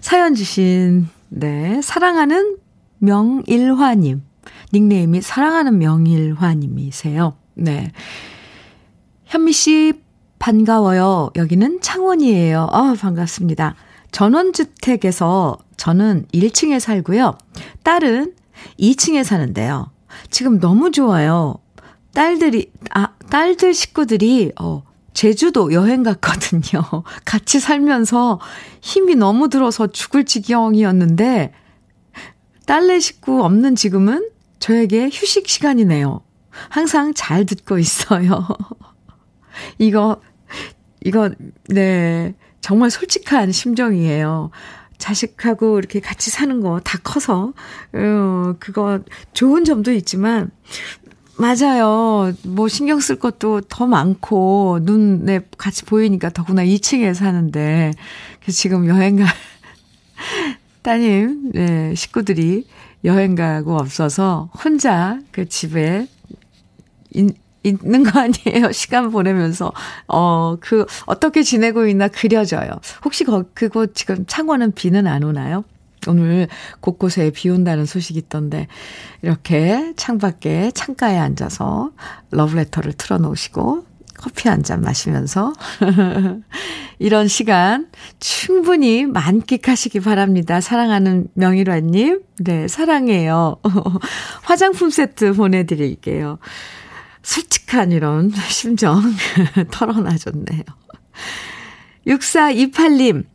사연 0.02 0.36
주신 0.36 1.08
네 1.30 1.82
사랑하는 1.82 2.58
명일화님 3.00 4.22
닉네임이 4.74 5.22
사랑하는 5.22 5.78
명일화님이세요. 5.80 7.36
네. 7.56 7.92
현미 9.26 9.54
씨 9.54 10.05
반가워요. 10.40 11.32
여기는 11.36 11.82
창원이에요. 11.82 12.68
아, 12.72 12.96
반갑습니다. 13.00 13.76
전원주택에서 14.12 15.58
저는 15.78 16.26
1층에 16.34 16.80
살고요. 16.80 17.38
딸은 17.84 18.34
2층에 18.80 19.24
사는데요. 19.24 19.92
지금 20.30 20.60
너무 20.60 20.92
좋아요. 20.92 21.56
딸들이, 22.14 22.72
아, 22.94 23.10
딸들 23.30 23.74
식구들이, 23.74 24.54
어, 24.60 24.84
제주도 25.14 25.74
여행 25.74 26.04
갔거든요. 26.04 27.04
같이 27.26 27.60
살면서 27.60 28.40
힘이 28.82 29.16
너무 29.16 29.50
들어서 29.50 29.88
죽을 29.88 30.26
지경이었는데, 30.26 31.54
딸네 32.66 33.00
식구 33.00 33.44
없는 33.44 33.76
지금은 33.76 34.30
저에게 34.60 35.10
휴식 35.12 35.48
시간이네요. 35.48 36.22
항상 36.70 37.14
잘 37.14 37.46
듣고 37.46 37.78
있어요. 37.78 38.48
이거, 39.80 40.22
이거, 41.04 41.30
네. 41.70 42.34
정말 42.62 42.90
솔직한 42.90 43.52
심정이에요. 43.52 44.50
자식하고 44.98 45.78
이렇게 45.78 46.00
같이 46.00 46.32
사는 46.32 46.62
거 46.62 46.80
다 46.84 46.98
커서, 47.04 47.54
어, 47.94 48.54
그거 48.60 49.00
좋은 49.34 49.66
점도 49.66 49.92
있지만, 49.94 50.50
맞아요. 51.38 52.34
뭐 52.44 52.68
신경 52.70 53.00
쓸 53.02 53.18
것도 53.18 53.62
더 53.70 53.86
많고, 53.88 54.80
눈에 54.82 55.42
같이 55.58 55.84
보이니까 55.86 56.30
더구나 56.30 56.64
2층에 56.64 57.14
사는데, 57.14 57.92
지금 58.48 58.88
여행 58.88 59.18
가, 59.18 59.26
따님, 60.82 61.52
네, 61.54 61.94
식구들이 61.96 62.68
여행 63.04 63.36
가고 63.36 63.76
없어서 63.76 64.50
혼자 64.64 65.20
그 65.32 65.48
집에 65.48 66.08
있, 67.14 67.36
있는 67.68 68.04
거 68.04 68.20
아니에요? 68.20 68.72
시간 68.74 69.10
보내면서. 69.12 69.74
어, 70.08 70.56
그, 70.60 70.86
어떻게 71.06 71.44
지내고 71.44 71.88
있나 71.88 72.08
그려져요. 72.08 72.70
혹시 73.04 73.24
거, 73.24 73.44
그곳 73.54 73.96
지금 73.96 74.26
창원은 74.28 74.74
비는 74.74 75.08
안 75.08 75.24
오나요? 75.24 75.64
오늘 76.08 76.48
곳곳에 76.82 77.32
비 77.32 77.50
온다는 77.50 77.86
소식이 77.86 78.20
있던데, 78.20 78.68
이렇게 79.24 79.94
창밖에 79.98 80.70
창가에 80.72 81.18
앉아서 81.18 81.92
러브레터를 82.32 82.94
틀어놓으시고, 82.94 83.86
커피 84.18 84.48
한 84.48 84.62
잔 84.64 84.82
마시면서, 84.82 85.52
이런 87.00 87.28
시간 87.28 87.88
충분히 88.20 89.06
만끽하시기 89.06 90.00
바랍니다. 90.02 90.62
사랑하는 90.62 91.28
명일화님. 91.34 92.22
네, 92.40 92.68
사랑해요. 92.68 93.58
화장품 94.44 94.90
세트 94.92 95.34
보내드릴게요. 95.34 96.38
솔직한 97.26 97.92
이런 97.92 98.32
심정 98.50 99.02
털어놔줬네요. 99.72 100.64
6428님, 102.06 103.26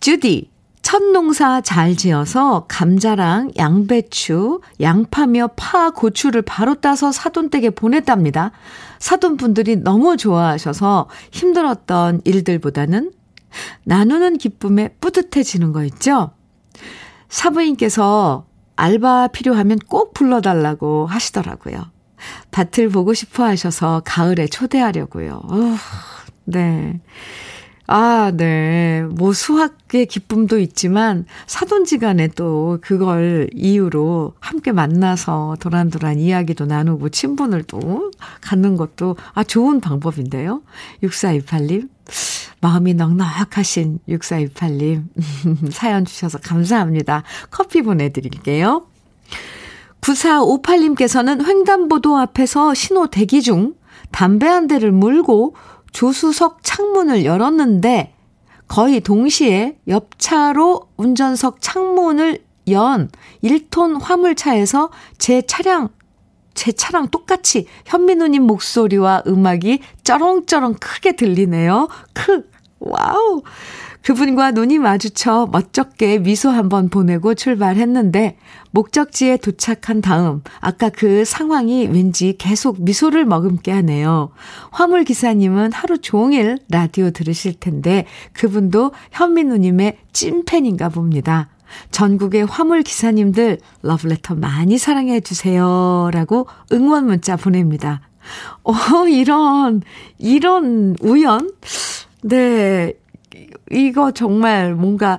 주디, 0.00 0.50
첫 0.80 1.02
농사 1.02 1.60
잘 1.60 1.94
지어서 1.94 2.64
감자랑 2.68 3.52
양배추, 3.58 4.62
양파며 4.80 5.50
파, 5.56 5.90
고추를 5.90 6.40
바로 6.40 6.76
따서 6.76 7.12
사돈댁에 7.12 7.70
보냈답니다. 7.70 8.52
사돈분들이 8.98 9.76
너무 9.76 10.16
좋아하셔서 10.16 11.10
힘들었던 11.30 12.22
일들보다는 12.24 13.12
나누는 13.84 14.38
기쁨에 14.38 14.88
뿌듯해지는 15.00 15.72
거 15.72 15.84
있죠? 15.84 16.30
사부인께서 17.28 18.46
알바 18.76 19.28
필요하면 19.28 19.80
꼭 19.86 20.14
불러달라고 20.14 21.06
하시더라고요. 21.06 21.97
밭을 22.50 22.88
보고 22.88 23.14
싶어 23.14 23.44
하셔서 23.44 24.02
가을에 24.04 24.46
초대하려고요. 24.46 25.40
어, 25.44 25.76
네. 26.44 27.00
아, 27.90 28.32
네. 28.36 29.02
뭐 29.02 29.32
수학의 29.32 30.06
기쁨도 30.06 30.58
있지만 30.58 31.24
사돈지간에 31.46 32.28
또 32.28 32.78
그걸 32.82 33.48
이유로 33.54 34.34
함께 34.40 34.72
만나서 34.72 35.56
도란도란 35.58 36.18
이야기도 36.18 36.66
나누고 36.66 37.08
친분을 37.08 37.62
또 37.62 38.10
갖는 38.42 38.76
것도 38.76 39.16
아 39.32 39.42
좋은 39.42 39.80
방법인데요. 39.80 40.60
6428님. 41.02 41.88
마음이 42.60 42.92
넉넉하신 42.92 44.00
6428님. 44.06 45.04
사연 45.72 46.04
주셔서 46.04 46.38
감사합니다. 46.38 47.22
커피 47.50 47.80
보내드릴게요. 47.80 48.86
9458님께서는 50.00 51.44
횡단보도 51.44 52.16
앞에서 52.16 52.74
신호 52.74 53.08
대기 53.08 53.42
중 53.42 53.74
담배 54.10 54.46
한 54.46 54.66
대를 54.66 54.92
물고 54.92 55.54
조수석 55.92 56.60
창문을 56.62 57.24
열었는데 57.24 58.14
거의 58.68 59.00
동시에 59.00 59.78
옆차로 59.88 60.88
운전석 60.96 61.60
창문을 61.60 62.44
연 62.70 63.10
1톤 63.42 64.00
화물차에서 64.00 64.90
제 65.16 65.42
차량, 65.42 65.88
제 66.54 66.72
차랑 66.72 67.08
똑같이 67.08 67.66
현미 67.86 68.19
누님 68.19 68.42
목소리와 68.42 69.22
음악이 69.26 69.80
쩌렁쩌렁 70.04 70.74
크게 70.74 71.16
들리네요. 71.16 71.88
크! 72.12 72.48
wow! 72.78 73.42
그분과 74.08 74.52
눈이 74.52 74.78
마주쳐 74.78 75.50
멋쩍게 75.52 76.20
미소 76.20 76.48
한번 76.48 76.88
보내고 76.88 77.34
출발했는데 77.34 78.38
목적지에 78.70 79.36
도착한 79.36 80.00
다음 80.00 80.42
아까 80.60 80.88
그 80.88 81.26
상황이 81.26 81.86
왠지 81.86 82.34
계속 82.38 82.80
미소를 82.80 83.26
머금게 83.26 83.70
하네요. 83.70 84.30
화물 84.70 85.04
기사님은 85.04 85.72
하루 85.74 85.98
종일 85.98 86.56
라디오 86.70 87.10
들으실 87.10 87.60
텐데 87.60 88.06
그분도 88.32 88.92
현미 89.12 89.55
누님의 89.55 89.98
찐팬인가 90.14 90.88
봅니다. 90.88 91.50
전국의 91.90 92.46
화물 92.46 92.82
기사님들 92.82 93.58
러브레터 93.82 94.36
많이 94.36 94.78
사랑해 94.78 95.20
주세요. 95.20 96.08
라고 96.14 96.46
응원 96.72 97.04
문자 97.04 97.36
보냅니다. 97.36 98.00
어, 98.62 98.72
이런, 99.06 99.82
이런 100.16 100.96
우연? 101.02 101.50
네. 102.22 102.94
이거 103.70 104.10
정말 104.12 104.74
뭔가 104.74 105.18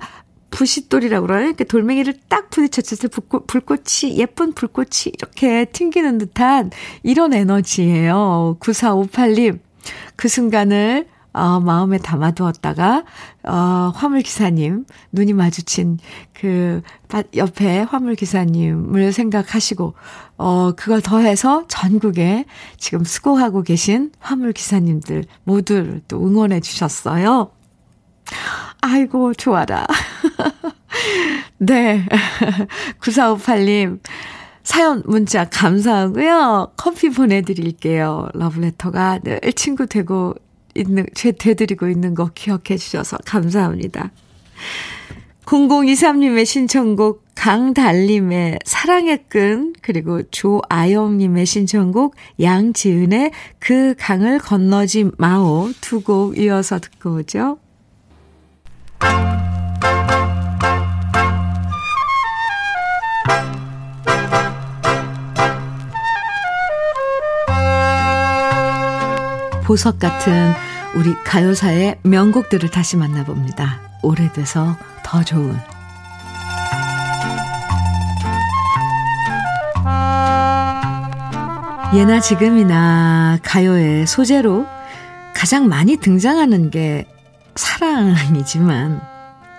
부싯돌이라고 0.51 1.27
그러나 1.27 1.45
이렇게 1.45 1.63
돌멩이를 1.63 2.15
딱 2.27 2.49
부딪혔을 2.49 2.97
때 2.97 3.07
불꽃, 3.07 3.47
불꽃 3.47 4.03
이 4.03 4.17
예쁜 4.17 4.53
불꽃이 4.53 5.13
이렇게 5.13 5.65
튕기는 5.65 6.17
듯한 6.17 6.71
이런 7.03 7.33
에너지예요. 7.33 8.57
9458님 8.59 9.59
그 10.15 10.27
순간을 10.27 11.07
어, 11.31 11.59
마음에 11.59 11.99
담아두었다가 11.99 13.03
어, 13.43 13.91
화물 13.95 14.21
기사님 14.21 14.85
눈이 15.11 15.33
마주친 15.33 15.99
그 16.33 16.81
옆에 17.35 17.81
화물 17.81 18.15
기사님을 18.15 19.13
생각하시고 19.13 19.93
어 20.37 20.71
그걸 20.75 21.01
더해서 21.01 21.65
전국에 21.67 22.45
지금 22.77 23.03
수고하고 23.03 23.61
계신 23.61 24.11
화물 24.19 24.53
기사님들 24.53 25.25
모두를 25.43 26.01
또 26.07 26.25
응원해 26.25 26.61
주셨어요. 26.61 27.51
아이고, 28.81 29.33
좋아라. 29.33 29.85
네. 31.57 32.05
9458님, 33.01 33.99
사연 34.63 35.03
문자 35.05 35.45
감사하고요. 35.49 36.73
커피 36.77 37.09
보내드릴게요. 37.09 38.29
러브레터가 38.33 39.19
늘 39.23 39.39
친구 39.55 39.87
되고 39.87 40.35
있는, 40.75 41.05
죄 41.15 41.31
되드리고 41.31 41.87
있는 41.89 42.13
거 42.15 42.29
기억해 42.33 42.77
주셔서 42.77 43.17
감사합니다. 43.25 44.11
0023님의 45.45 46.45
신청곡 46.45 47.25
강달님의 47.33 48.59
사랑의 48.65 49.23
끈 49.29 49.73
그리고 49.81 50.21
조아영님의 50.29 51.45
신청곡 51.47 52.15
양지은의 52.39 53.31
그 53.57 53.95
강을 53.97 54.37
건너지 54.39 55.09
마오 55.17 55.71
두 55.81 56.01
곡 56.01 56.37
이어서 56.37 56.79
듣고 56.79 57.15
오죠. 57.15 57.57
보석 69.69 69.99
같은 69.99 70.51
우리 70.95 71.13
가요사의 71.23 71.99
명곡들을 72.01 72.71
다시 72.71 72.97
만나봅니다. 72.97 73.79
오래돼서 74.01 74.75
더 75.03 75.23
좋은 75.23 75.55
예나 81.93 82.19
지금이나 82.19 83.37
가요의 83.43 84.07
소재로 84.07 84.65
가장 85.35 85.67
많이 85.67 85.97
등장하는 85.97 86.71
게 86.71 87.05
사랑이지만 87.55 89.01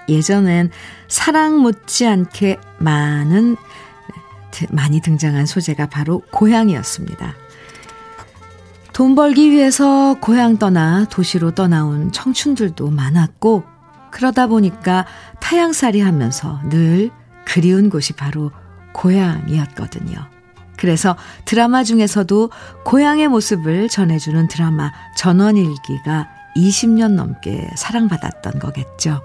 예전엔 0.08 0.70
사랑 1.08 1.58
못지않게 1.58 2.58
많은 2.78 3.56
많이 4.70 5.00
등장한 5.00 5.46
소재가 5.46 5.88
바로 5.88 6.22
고향이었습니다. 6.32 7.34
돈 8.92 9.14
벌기 9.14 9.50
위해서 9.50 10.16
고향 10.20 10.58
떠나 10.58 11.06
도시로 11.06 11.52
떠나온 11.52 12.12
청춘들도 12.12 12.90
많았고 12.90 13.64
그러다 14.10 14.48
보니까 14.48 15.06
타향살이 15.40 16.00
하면서 16.00 16.60
늘 16.68 17.10
그리운 17.44 17.88
곳이 17.88 18.12
바로 18.12 18.50
고향이었거든요. 18.92 20.18
그래서 20.76 21.16
드라마 21.44 21.84
중에서도 21.84 22.50
고향의 22.84 23.28
모습을 23.28 23.88
전해주는 23.88 24.48
드라마 24.48 24.92
전원일기가 25.16 26.28
20년 26.68 27.12
넘게 27.12 27.70
사랑받았던 27.76 28.58
거겠죠. 28.58 29.22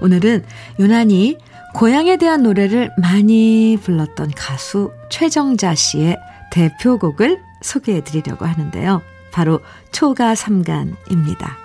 오늘은 0.00 0.44
유난히 0.78 1.38
고향에 1.74 2.16
대한 2.16 2.42
노래를 2.42 2.90
많이 2.96 3.78
불렀던 3.82 4.32
가수 4.36 4.92
최정자 5.10 5.74
씨의 5.74 6.18
대표곡을 6.50 7.40
소개해 7.62 8.02
드리려고 8.02 8.46
하는데요. 8.46 9.02
바로 9.32 9.60
초가 9.92 10.34
삼간입니다. 10.34 11.56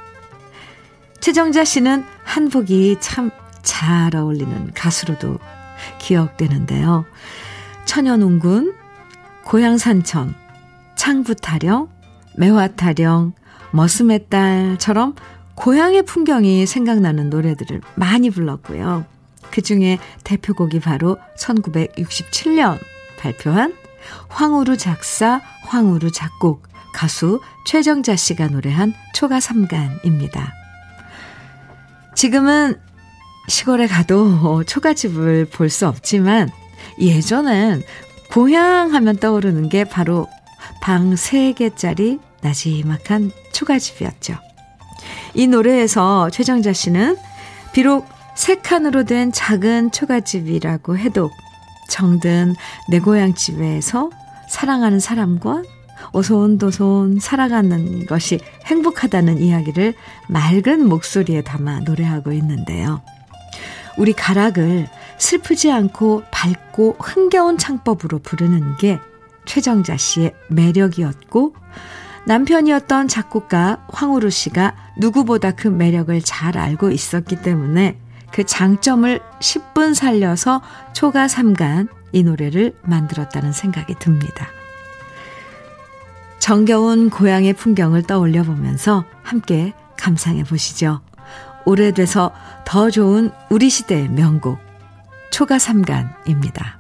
최정자 1.22 1.64
씨는 1.64 2.04
한복이 2.24 2.98
참 3.00 3.32
잘 3.64 4.16
어울리는 4.16 4.72
가수로도 4.74 5.40
기억되는데요. 5.98 7.06
천연웅군, 7.86 8.76
고향산천, 9.46 10.36
창부타령, 10.96 11.90
매화타령, 12.38 13.34
머슴의 13.74 14.28
딸처럼 14.30 15.16
고향의 15.56 16.04
풍경이 16.04 16.66
생각나는 16.66 17.30
노래들을 17.30 17.82
많이 17.96 18.30
불렀고요. 18.30 19.06
그 19.52 19.62
중에 19.62 20.00
대표곡이 20.24 20.80
바로 20.80 21.18
1967년 21.38 22.80
발표한 23.20 23.74
황우루 24.30 24.78
작사, 24.78 25.42
황우루 25.64 26.12
작곡, 26.12 26.64
가수 26.94 27.40
최정자 27.66 28.16
씨가 28.16 28.48
노래한 28.48 28.94
초가 29.14 29.40
삼간입니다. 29.40 30.54
지금은 32.16 32.80
시골에 33.48 33.88
가도 33.88 34.64
초가집을 34.64 35.46
볼 35.46 35.70
수 35.70 35.88
없지만 35.88 36.50
예전엔 37.00 37.82
고향 38.32 38.94
하면 38.94 39.18
떠오르는 39.18 39.70
게 39.70 39.84
바로 39.84 40.28
방 40.82 41.14
3개짜리 41.14 42.20
나지막한 42.44 43.32
초가집이었죠. 43.52 44.36
이 45.34 45.48
노래에서 45.48 46.30
최정자 46.30 46.74
씨는 46.74 47.18
비록 47.74 48.08
세 48.36 48.56
칸으로 48.56 49.04
된 49.04 49.32
작은 49.32 49.92
초가집이라고 49.92 50.98
해도 50.98 51.30
정든 51.90 52.56
내 52.90 53.00
고향 53.00 53.34
집에서 53.34 54.10
사랑하는 54.50 55.00
사람과 55.00 55.64
오손도손 56.12 57.20
살아가는 57.20 58.06
것이 58.06 58.40
행복하다는 58.66 59.40
이야기를 59.40 59.94
맑은 60.28 60.88
목소리에 60.88 61.42
담아 61.42 61.82
노래하고 61.82 62.32
있는데요. 62.34 63.02
우리 63.98 64.14
가락을 64.14 64.88
슬프지 65.18 65.72
않고 65.72 66.24
밝고 66.32 66.98
흥겨운 67.00 67.58
창법으로 67.58 68.20
부르는 68.20 68.78
게 68.78 69.00
최정자 69.46 69.98
씨의 69.98 70.34
매력이었고 70.50 71.56
남편이었던 72.26 73.08
작곡가 73.08 73.86
황우루 73.90 74.30
씨가 74.30 74.76
누구보다 74.98 75.52
그 75.52 75.68
매력을 75.68 76.20
잘 76.22 76.58
알고 76.58 76.92
있었기 76.92 77.42
때문에 77.42 77.98
그 78.32 78.46
장점을 78.46 79.20
10분 79.40 79.94
살려서 79.94 80.62
초가 80.94 81.28
삼간 81.28 81.90
이 82.14 82.24
노래를 82.24 82.74
만들었다는 82.84 83.52
생각이 83.52 83.96
듭니다. 84.00 84.48
정겨운 86.40 87.10
고향의 87.10 87.54
풍경을 87.54 88.04
떠올려 88.04 88.44
보면서 88.44 89.06
함께 89.22 89.74
감상해 89.98 90.44
보시죠. 90.44 91.02
오래돼서 91.66 92.32
더 92.66 92.90
좋은 92.90 93.32
우리 93.50 93.70
시대의 93.70 94.10
명곡 94.10 94.60
초가 95.32 95.60
삼간입니다. 95.60 96.80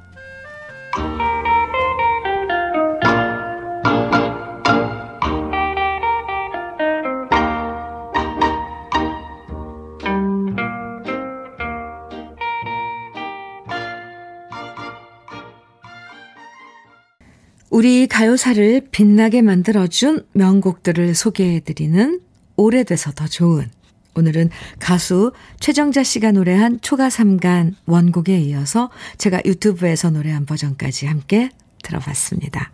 우리 17.73 18.05
가요사를 18.05 18.89
빛나게 18.91 19.41
만들어준 19.41 20.27
명곡들을 20.33 21.15
소개해드리는 21.15 22.21
오래돼서 22.55 23.11
더 23.13 23.25
좋은 23.25 23.67
오늘은 24.13 24.51
가수 24.77 25.31
최정자 25.59 26.03
씨가 26.03 26.33
노래한 26.33 26.81
초가 26.81 27.09
삼간 27.09 27.75
원곡에 27.87 28.39
이어서 28.41 28.91
제가 29.17 29.41
유튜브에서 29.43 30.11
노래한 30.11 30.45
버전까지 30.45 31.07
함께 31.07 31.49
들어봤습니다. 31.81 32.71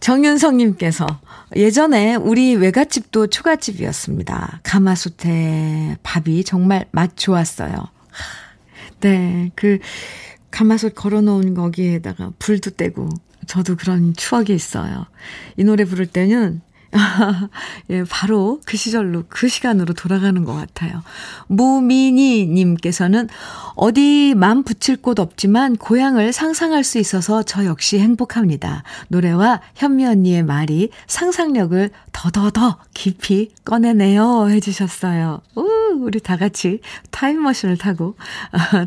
정윤성님께서 0.00 1.06
예전에 1.54 2.14
우리 2.14 2.56
외갓집도 2.56 3.26
초가집이었습니다. 3.26 4.60
가마솥에 4.62 5.98
밥이 6.02 6.44
정말 6.44 6.86
맛 6.92 7.14
좋았어요. 7.14 7.74
네, 9.02 9.50
그 9.54 9.80
가마솥 10.50 10.94
걸어놓은 10.94 11.52
거기에다가 11.52 12.32
불도 12.38 12.70
떼고 12.70 13.10
저도 13.50 13.74
그런 13.74 14.14
추억이 14.14 14.54
있어요. 14.54 15.06
이 15.56 15.64
노래 15.64 15.84
부를 15.84 16.06
때는 16.06 16.60
예, 17.90 18.04
바로 18.04 18.60
그 18.64 18.76
시절로, 18.76 19.24
그 19.28 19.48
시간으로 19.48 19.94
돌아가는 19.94 20.44
것 20.44 20.54
같아요. 20.54 21.02
무미니님께서는 21.46 23.28
어디 23.76 24.34
맘 24.36 24.62
붙일 24.62 24.96
곳 24.96 25.20
없지만 25.20 25.76
고향을 25.76 26.32
상상할 26.32 26.84
수 26.84 26.98
있어서 26.98 27.42
저 27.42 27.64
역시 27.64 27.98
행복합니다. 27.98 28.82
노래와 29.08 29.60
현미 29.76 30.04
언니의 30.04 30.42
말이 30.42 30.90
상상력을 31.06 31.90
더더더 32.12 32.78
깊이 32.92 33.52
꺼내네요. 33.64 34.48
해주셨어요. 34.50 35.40
우, 35.56 35.66
우리 36.00 36.20
다 36.20 36.36
같이 36.36 36.80
타임머신을 37.10 37.76
타고 37.76 38.16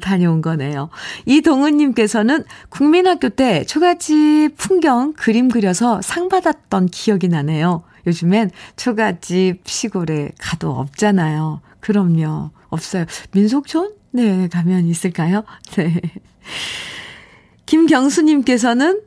다녀온 0.01 0.41
거네요. 0.41 0.89
이동은님께서는 1.25 2.43
국민학교 2.69 3.29
때 3.29 3.65
초가집 3.65 4.57
풍경 4.57 5.13
그림 5.13 5.49
그려서 5.49 6.01
상 6.01 6.29
받았던 6.29 6.87
기억이 6.87 7.27
나네요. 7.29 7.83
요즘엔 8.05 8.51
초가집 8.75 9.61
시골에 9.65 10.31
가도 10.39 10.71
없잖아요. 10.71 11.61
그럼요. 11.79 12.51
없어요. 12.69 13.05
민속촌? 13.31 13.93
네, 14.11 14.47
가면 14.47 14.85
있을까요? 14.87 15.43
네. 15.75 16.01
김경수님께서는 17.65 19.01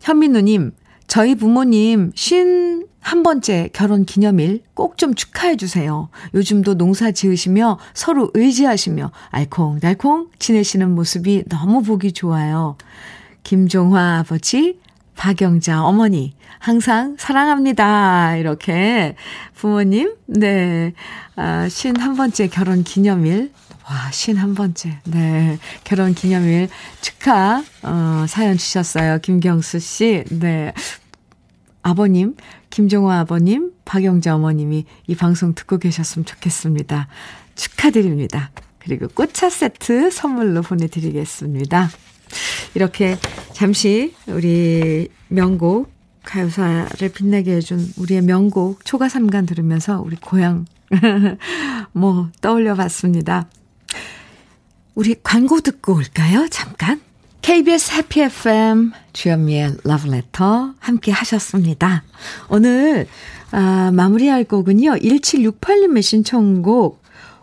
현민우님, 0.00 0.72
저희 1.06 1.34
부모님 1.34 2.12
쉰 2.14 2.88
한 3.08 3.22
번째 3.22 3.70
결혼 3.72 4.04
기념일 4.04 4.62
꼭 4.74 4.98
좀 4.98 5.14
축하해 5.14 5.56
주세요. 5.56 6.08
요즘도 6.34 6.74
농사 6.74 7.12
지으시며 7.12 7.78
서로 7.94 8.32
의지하시며 8.34 9.12
알콩달콩 9.30 10.28
지내시는 10.40 10.92
모습이 10.94 11.44
너무 11.48 11.82
보기 11.82 12.12
좋아요. 12.12 12.76
김종화 13.44 14.18
아버지, 14.18 14.80
박영자 15.18 15.82
어머니, 15.82 16.36
항상 16.60 17.16
사랑합니다. 17.18 18.36
이렇게 18.36 19.16
부모님, 19.54 20.14
네, 20.26 20.94
아, 21.34 21.68
쉰한 21.68 22.16
번째 22.16 22.46
결혼 22.46 22.84
기념일. 22.84 23.52
와, 23.90 24.12
쉰한 24.12 24.54
번째. 24.54 25.00
네. 25.06 25.58
결혼 25.82 26.14
기념일 26.14 26.68
축하, 27.00 27.64
어, 27.82 28.26
사연 28.28 28.56
주셨어요. 28.56 29.18
김경수 29.18 29.80
씨. 29.80 30.24
네. 30.30 30.72
아버님, 31.82 32.36
김종화 32.70 33.20
아버님, 33.20 33.72
박영자 33.86 34.36
어머님이 34.36 34.84
이 35.06 35.14
방송 35.16 35.54
듣고 35.54 35.78
계셨으면 35.78 36.26
좋겠습니다. 36.26 37.08
축하드립니다. 37.56 38.50
그리고 38.78 39.08
꽃차 39.08 39.50
세트 39.50 40.10
선물로 40.10 40.62
보내드리겠습니다. 40.62 41.88
이렇게 42.74 43.16
잠시 43.52 44.14
우리 44.26 45.08
명곡 45.28 45.90
가요사를 46.24 47.08
빛나게 47.08 47.56
해준 47.56 47.86
우리의 47.96 48.22
명곡 48.22 48.84
초가삼간 48.84 49.46
들으면서 49.46 50.00
우리 50.00 50.16
고향 50.16 50.66
뭐 51.92 52.30
떠올려 52.40 52.74
봤습니다. 52.74 53.48
우리 54.94 55.14
광고 55.22 55.60
듣고 55.60 55.94
올까요? 55.94 56.48
잠깐. 56.50 57.00
KBS 57.40 57.92
해피 57.94 58.20
FM 58.22 58.92
주현미의 59.12 59.78
러브레터 59.84 60.74
함께 60.78 61.12
하셨습니다. 61.12 62.02
오늘 62.50 63.06
아, 63.50 63.90
마무리할 63.94 64.44
곡은요. 64.44 64.96
1768님의 64.96 66.02
신청곡 66.02 66.97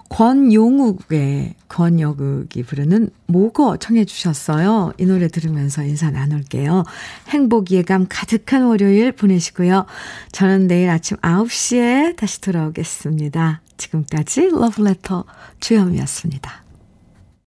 권용욱의 0.10 1.56
권여극이 1.68 2.64
부르는 2.64 3.10
모거 3.26 3.78
청해 3.78 4.06
주셨어요. 4.06 4.94
이 4.98 5.06
노래 5.06 5.28
들으면서 5.28 5.84
인사 5.84 6.12
나눌게요. 6.12 6.84
행복 7.30 7.72
예감 7.72 8.08
가득한 8.10 8.66
월요일 8.66 9.12
보내시고요. 9.12 9.86
저는 10.32 10.68
내일 10.68 10.90
아침 10.90 11.18
9시에 11.18 12.16
다시 12.16 12.42
돌아오겠습니다. 12.42 13.62
지금까지 13.78 14.50
러브레터 14.52 15.26
주현미였습니다. 15.60 16.65